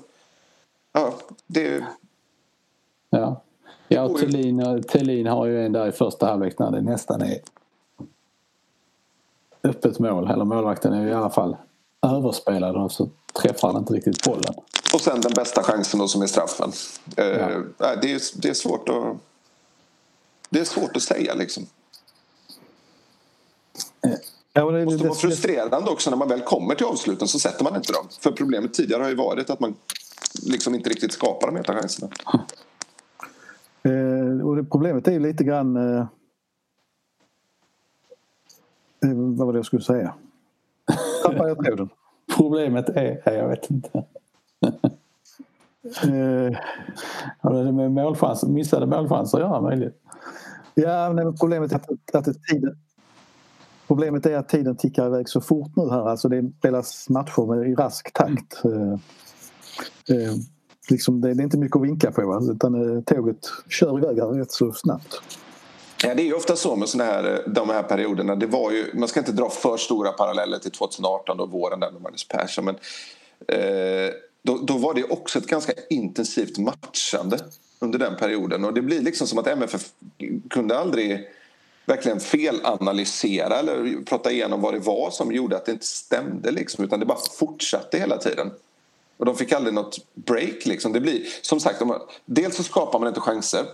[0.92, 1.14] Ja,
[1.46, 1.84] det...
[3.10, 3.42] Ja,
[3.88, 7.38] ja och Thelin, Thelin har ju en där i första halvlek när det nästan är
[9.64, 10.30] öppet mål.
[10.30, 11.56] Eller målvakten är i alla fall
[12.02, 13.08] överspelad och så
[13.42, 14.54] träffar han inte riktigt bollen.
[14.94, 16.72] Och sen den bästa chansen då som är straffen.
[17.16, 17.26] Eh,
[17.78, 17.96] ja.
[17.96, 19.16] det, är, det är svårt att...
[20.50, 21.66] Det är svårt att säga liksom.
[24.06, 24.10] Eh,
[24.52, 27.76] ja, det, måste vara frustrerande också när man väl kommer till avsluten så sätter man
[27.76, 28.08] inte dem.
[28.20, 29.74] För problemet tidigare har ju varit att man
[30.42, 32.12] liksom inte riktigt skapar de heta chanserna.
[33.82, 35.76] Eh, och det, problemet är ju lite grann...
[35.76, 36.06] Eh,
[39.04, 40.14] eh vad var det jag skulle säga?
[41.22, 41.88] Tappade jag tråden?
[42.36, 43.22] Problemet är...
[43.24, 44.04] Jag vet inte.
[46.02, 46.56] Eh,
[47.38, 50.02] har det med målchans, missade målchanser att göra möjligt?
[50.74, 52.76] Ja, men problemet är att, att tiden,
[53.90, 56.08] Problemet är att tiden tickar iväg så fort nu här.
[56.08, 58.64] Alltså det spelas matcher i rask takt.
[58.64, 58.92] Mm.
[60.08, 60.34] Eh,
[60.90, 62.40] liksom det, det, är inte mycket att vinka på va?
[62.52, 63.36] utan eh, tåget
[63.68, 65.22] kör iväg här rätt så snabbt.
[66.02, 68.36] Ja, det är ju ofta så med såna här, de här perioderna.
[68.36, 71.90] Det var ju, man ska inte dra för stora paralleller till 2018 då våren där
[71.90, 72.64] med Magnus Persson.
[72.64, 72.74] Men,
[73.48, 74.10] eh,
[74.42, 77.38] då, då, var det också ett ganska intensivt matchande
[77.78, 78.64] under den perioden.
[78.64, 79.88] Och det blir liksom som att MFF
[80.50, 81.28] kunde aldrig
[81.86, 86.50] verkligen felanalysera eller prata igenom vad det var som gjorde att det inte stämde.
[86.50, 88.50] Liksom, utan det bara fortsatte hela tiden.
[89.16, 90.66] Och de fick aldrig något break.
[90.66, 90.92] Liksom.
[90.92, 91.82] Det blir, som sagt,
[92.24, 93.64] dels så skapar man inte chanser.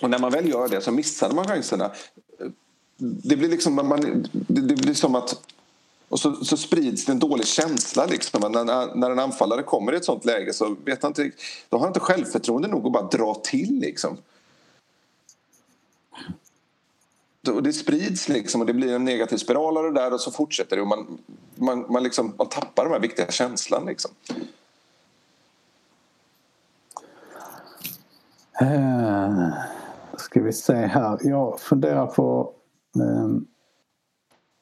[0.00, 1.90] Och när man väl gör det så missar man chanserna.
[2.96, 5.36] Det blir, liksom, man, det blir som att
[6.12, 8.06] och så, så, sprids det en dålig känsla.
[8.06, 8.52] Liksom.
[8.52, 11.30] När, när en anfallare kommer i ett sånt läge så vet han inte,
[11.68, 13.80] då har han inte självförtroende nog att bara dra till.
[13.80, 14.16] Liksom.
[17.48, 20.30] Och det sprids liksom och det blir en negativ spiral av det där och så
[20.30, 21.18] fortsätter det och man,
[21.54, 23.86] man, man, liksom, man tappar den här viktiga känslan.
[23.86, 24.10] Liksom.
[28.62, 29.48] Uh,
[30.16, 31.18] ska vi se här.
[31.22, 32.52] Jag funderar på...
[32.94, 33.46] Um,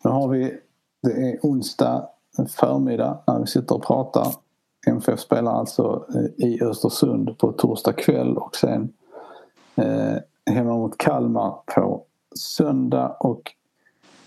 [0.04, 0.60] nu har vi
[1.02, 2.08] det är onsdag
[2.48, 4.26] förmiddag när vi sitter och pratar.
[4.86, 8.92] MFF spelar alltså eh, i Östersund på torsdag kväll och sen
[9.76, 12.04] eh, hemma mot Kalmar på
[12.36, 13.52] söndag och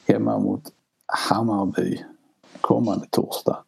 [0.07, 0.63] hemma mot
[1.05, 2.03] Hammarby
[2.61, 3.63] kommande torsdag.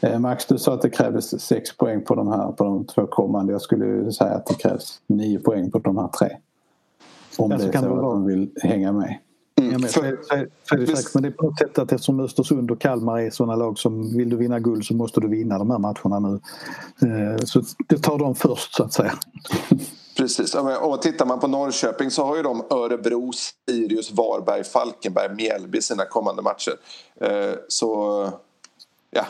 [0.00, 3.06] Eh, Max, du sa att det krävdes sex poäng på de här på de två
[3.06, 3.52] kommande.
[3.52, 6.36] Jag skulle säga att det krävs nio poäng på de här tre.
[7.38, 9.18] Om det är så att de vill hänga med.
[9.60, 9.72] Mm.
[9.72, 12.70] Ja, men, för, för, för det, men det är på något sätt att eftersom Östersund
[12.70, 15.70] och Kalmar är sådana lag som vill du vinna guld så måste du vinna de
[15.70, 16.40] här matcherna nu.
[17.08, 19.12] Eh, så det tar de först så att säga.
[20.16, 20.54] Precis.
[20.80, 23.30] Och tittar man på Norrköping så har ju de Örebro,
[23.68, 26.72] Sirius, Varberg, Falkenberg, Mjällby sina kommande matcher.
[27.20, 28.28] Eh, så
[29.10, 29.24] ja,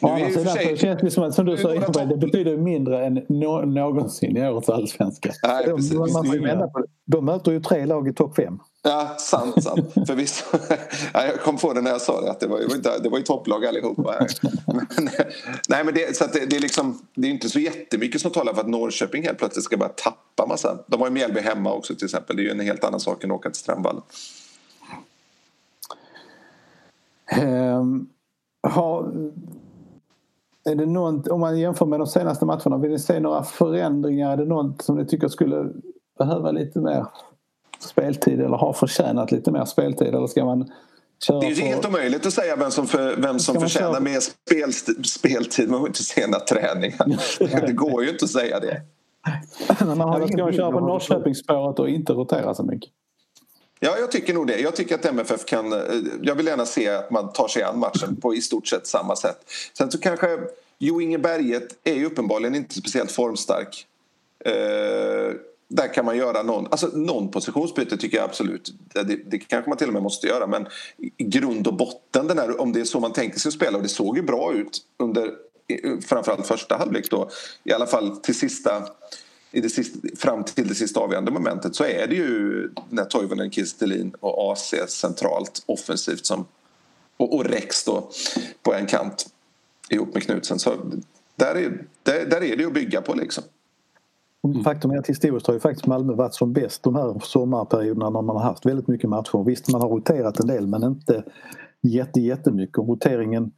[0.00, 3.06] Å andra sidan så känns det som att, som du sa innan, det betyder mindre
[3.06, 5.32] än no någonsin i årets allsvenska.
[5.42, 5.90] Nej, precis.
[5.90, 6.86] De, man på det.
[7.04, 8.58] de möter ju tre lag i topp fem.
[8.82, 9.92] Ja, sant, sant.
[10.06, 10.44] Förvisso.
[11.14, 12.66] Ja, jag kom på det när jag sa det, att det var, ju-
[13.02, 14.10] det var ju topplag allihopa.
[14.12, 14.28] Här.
[14.66, 15.08] Men,
[15.68, 18.30] nej, men det, så att det, det, är liksom, det är inte så jättemycket som
[18.30, 20.78] talar för att Norrköping helt plötsligt ska bara tappa massa.
[20.86, 22.36] De har ju Mjällby hemma också till exempel.
[22.36, 24.02] Det är ju en helt annan sak än att åka till Strömvall.
[27.36, 28.06] Um, ehm,
[28.62, 29.12] har,
[30.64, 34.32] är det något, om man jämför med de senaste matcherna, vill ni se några förändringar?
[34.32, 35.72] Är det något som ni tycker skulle
[36.18, 37.06] behöva lite mer
[37.82, 40.08] speltid eller har förtjänat lite mer speltid?
[40.08, 40.72] Eller ska man
[41.26, 41.66] köra Det är ju på...
[41.66, 44.20] helt omöjligt att säga vem som, för, vem som förtjänar köra- mer
[45.06, 45.70] speltid.
[45.70, 47.06] Man får inte se några träningar.
[47.66, 48.80] Det går ju inte att säga det.
[49.78, 52.90] Men man har ska man köra på Norrköpingsspåret och inte rotera så mycket?
[53.80, 54.58] Ja, jag tycker nog det.
[54.60, 55.72] Jag tycker att MFF kan...
[55.72, 55.78] eh,
[56.22, 59.16] Jag vill gärna se att man tar sig an matchen på i stort sett samma
[59.16, 59.36] sätt.
[59.78, 60.38] Sen så kanske
[60.78, 63.86] Jo Inge Berget är ju uppenbarligen inte speciellt formstark.
[65.72, 68.74] Där kan man göra någon, alltså någon positionsbyte tycker jag absolut.
[68.94, 70.66] Det, det kanske man till och med måste göra men
[71.16, 73.76] i grund och botten den här, om det är så man tänker sig att spela
[73.76, 75.30] och det såg ju bra ut under
[76.00, 77.30] framförallt första halvlek då
[77.64, 78.82] i alla fall till sista
[79.52, 83.50] i det sista, fram till det sista avgörande momentet så är det ju när Toivonen,
[83.50, 86.46] Kistelin och AC centralt offensivt som,
[87.16, 88.10] och, och Rex då
[88.62, 89.26] på en kant
[89.88, 90.58] ihop med Knutsen.
[90.58, 90.76] Så
[91.36, 93.44] där är, där, där är det att bygga på liksom.
[94.64, 98.22] Faktum är att historiskt har ju faktiskt Malmö varit som bäst de här sommarperioderna när
[98.22, 99.44] man har haft väldigt mycket matcher.
[99.44, 101.24] Visst, man har roterat en del men inte
[101.80, 102.78] jätte, jättemycket.
[102.78, 103.52] Och roteringen,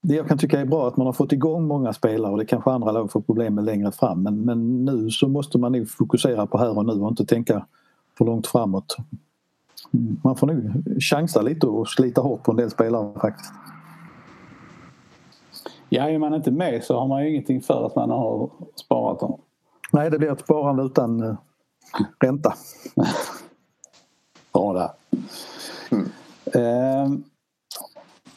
[0.00, 2.44] det jag kan tycka är bra att man har fått igång många spelare och det
[2.44, 4.22] kanske andra lag får problem med längre fram.
[4.22, 7.66] Men, men nu så måste man nog fokusera på här och nu och inte tänka
[8.18, 8.96] för långt framåt.
[10.24, 13.52] Man får nog chansa lite och slita hårt på en del spelare faktiskt.
[15.88, 19.20] Ja, är man inte med så har man ju ingenting för att man har sparat
[19.20, 19.38] dem.
[19.92, 21.36] Nej, det blir ett sparande utan eh,
[22.20, 22.54] ränta.
[24.52, 24.90] Bra där.
[26.52, 27.24] Ehm,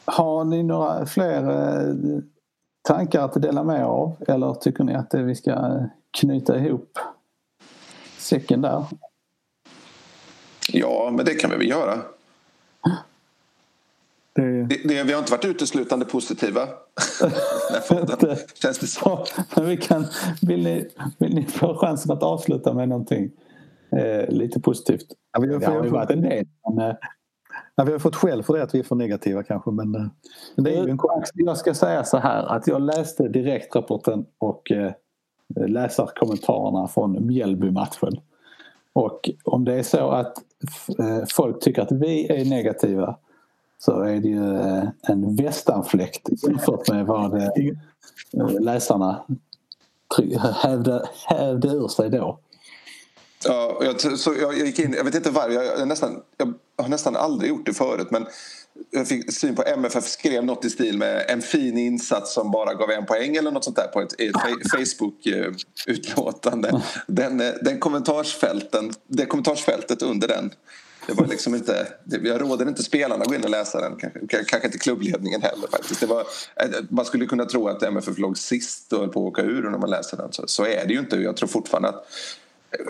[0.04, 1.94] har ni några fler eh,
[2.82, 4.16] tankar att dela med er av?
[4.28, 6.98] Eller tycker ni att eh, vi ska eh, knyta ihop
[8.18, 8.84] säcken där?
[10.68, 11.98] Ja, men det kan vi väl göra.
[14.68, 16.60] Det, Det, vi har inte varit uteslutande positiva.
[18.62, 18.86] Känns det.
[18.86, 19.24] Så,
[19.56, 20.06] men vi kan,
[20.42, 20.88] vill, ni,
[21.18, 23.30] vill ni få chansen att avsluta med någonting
[23.96, 25.06] eh, lite positivt?
[25.32, 26.44] Ja, vi har- det har ju varit en del.
[26.68, 26.94] Men, eh,
[27.74, 30.06] ja, vi har fått skäll för det att vi är för negativa kanske men, eh,
[30.56, 30.98] men det är ju en
[31.34, 34.92] jag ska säga så här att jag läste direktrapporten och eh,
[35.66, 38.12] läsarkommentarerna från Mjällby-matchen.
[38.92, 40.34] Och om det är så att
[40.98, 43.16] eh, folk tycker att vi är negativa
[43.84, 47.48] så är det ju eh, en västanfläkt jämfört med vad eh,
[48.60, 49.24] läsarna
[50.16, 52.38] try- hävde, hävde ur sig då.
[53.44, 56.88] Ja, jag, så jag, gick in, jag vet inte varför, jag, jag, nästan, jag har
[56.88, 58.26] nästan aldrig gjort det förut men
[58.90, 62.74] jag fick syn på MFF skrev något i stil med en fin insats som bara
[62.74, 64.36] gav en poäng eller något sånt där på ett, ett
[64.70, 66.82] Facebook-utlåtande.
[67.06, 70.50] Den, eh, den kommentarsfälten, det kommentarsfältet under den
[71.06, 73.96] det var liksom inte, jag råder inte spelarna att gå in och läsa den.
[73.96, 76.00] Kanske, kanske inte klubbledningen heller faktiskt.
[76.00, 76.20] Det var,
[76.56, 79.62] eh, man skulle kunna tro att MFF låg sist och höll på att åka ur
[79.62, 80.32] när man läser den.
[80.32, 81.16] Så, så är det ju inte.
[81.16, 82.04] Jag tror fortfarande att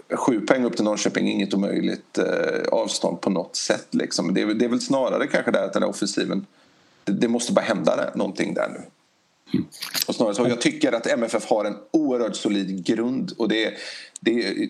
[0.08, 3.86] eh, sju poäng upp till Norrköping är inget omöjligt eh, avstånd på något sätt.
[3.90, 4.34] Liksom.
[4.34, 6.46] Det, är, väl- det är väl snarare kanske där att den här offensiven
[7.04, 8.80] det, det måste bara hända där, någonting där nu.
[10.06, 13.32] Och snarare så, jag tycker att MFF har en oerhört solid grund.
[13.38, 13.74] Och det,
[14.20, 14.68] det,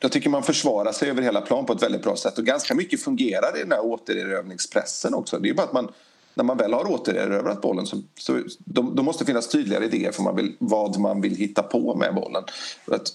[0.00, 2.38] jag tycker man försvarar sig över hela plan på ett väldigt bra sätt.
[2.38, 5.38] Och ganska mycket fungerar i den här återerövringspressen också.
[5.38, 5.92] Det är bara att man,
[6.34, 10.12] när man väl har återerövrat bollen så, så då, då måste det finnas tydligare idéer
[10.12, 12.44] för man vill, vad man vill hitta på med bollen.
[12.86, 13.08] Att,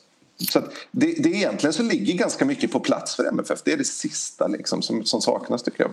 [0.52, 3.60] så att det, det egentligen så ligger ganska mycket på plats för MFF.
[3.66, 5.92] Det är det sista liksom som, som saknas tycker jag.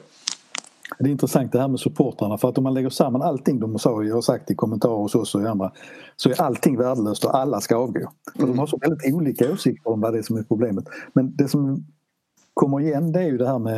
[0.98, 3.78] Det är intressant det här med supportrarna för att om man lägger samman allting de
[3.78, 5.72] sa, jag har sagt i kommentarer hos oss och andra
[6.16, 8.10] så är allting värdelöst och alla ska avgå.
[8.36, 10.84] För de har så väldigt olika åsikter om vad det är som är problemet.
[11.12, 11.84] Men det som
[12.54, 13.76] kommer igen det är ju det här med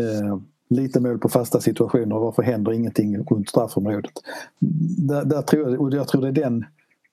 [0.00, 0.38] eh,
[0.68, 4.12] lite mål på fasta situationer och varför händer ingenting runt straffområdet.
[5.08, 6.64] Där, där tror jag, och jag tror det är den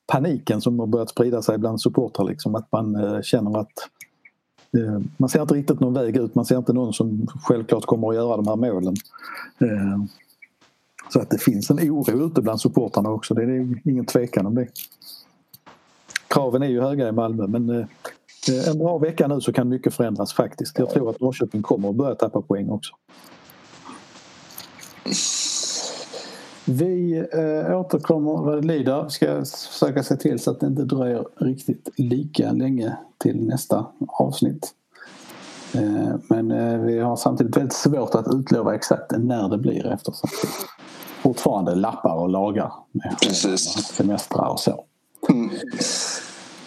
[0.08, 3.72] paniken som har börjat sprida sig bland supportrar liksom att man eh, känner att
[4.78, 8.09] Eh, man ser inte riktigt någon väg ut, man ser inte någon som självklart kommer
[8.09, 8.95] att göra de här målen.
[9.59, 10.03] Eh,
[11.13, 14.55] så att det finns en oro ute bland supportrarna också, det är ingen tvekan om
[14.55, 14.67] det.
[16.28, 17.86] Kraven är ju höga i Malmö men eh,
[18.70, 20.80] en bra vecka nu så kan mycket förändras faktiskt.
[20.80, 22.93] Jag tror att Norrköping kommer att börja tappa poäng också.
[26.70, 29.03] Vi eh, återkommer vad det lider.
[29.03, 33.86] Vi ska försöka se till så att det inte dröjer riktigt lika länge till nästa
[34.07, 34.74] avsnitt.
[35.74, 40.30] Eh, men eh, vi har samtidigt väldigt svårt att utlova exakt när det blir eftersom
[40.43, 40.49] vi
[41.22, 43.63] fortfarande lappar och lagar med Precis.
[43.70, 44.84] semestrar och så.
[45.30, 45.49] Mm.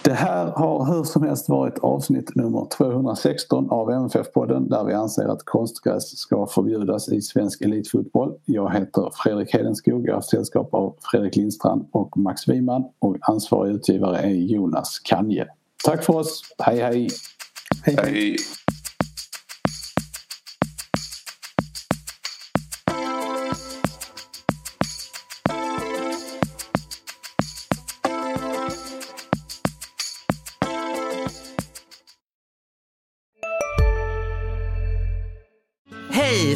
[0.04, 5.28] Det här har hur som helst varit avsnitt nummer 216 av MFF-podden där vi anser
[5.28, 8.34] att konstgräs ska förbjudas i svensk elitfotboll.
[8.44, 13.74] Jag heter Fredrik Hedenskog, jag har sällskap av Fredrik Lindstrand och Max Wiman och ansvarig
[13.74, 15.46] utgivare är Jonas Kanje.
[15.84, 17.08] Tack för oss, hej hej!
[17.84, 18.04] Hej, hej.
[18.04, 18.20] Hej.
[18.20, 18.36] Hej,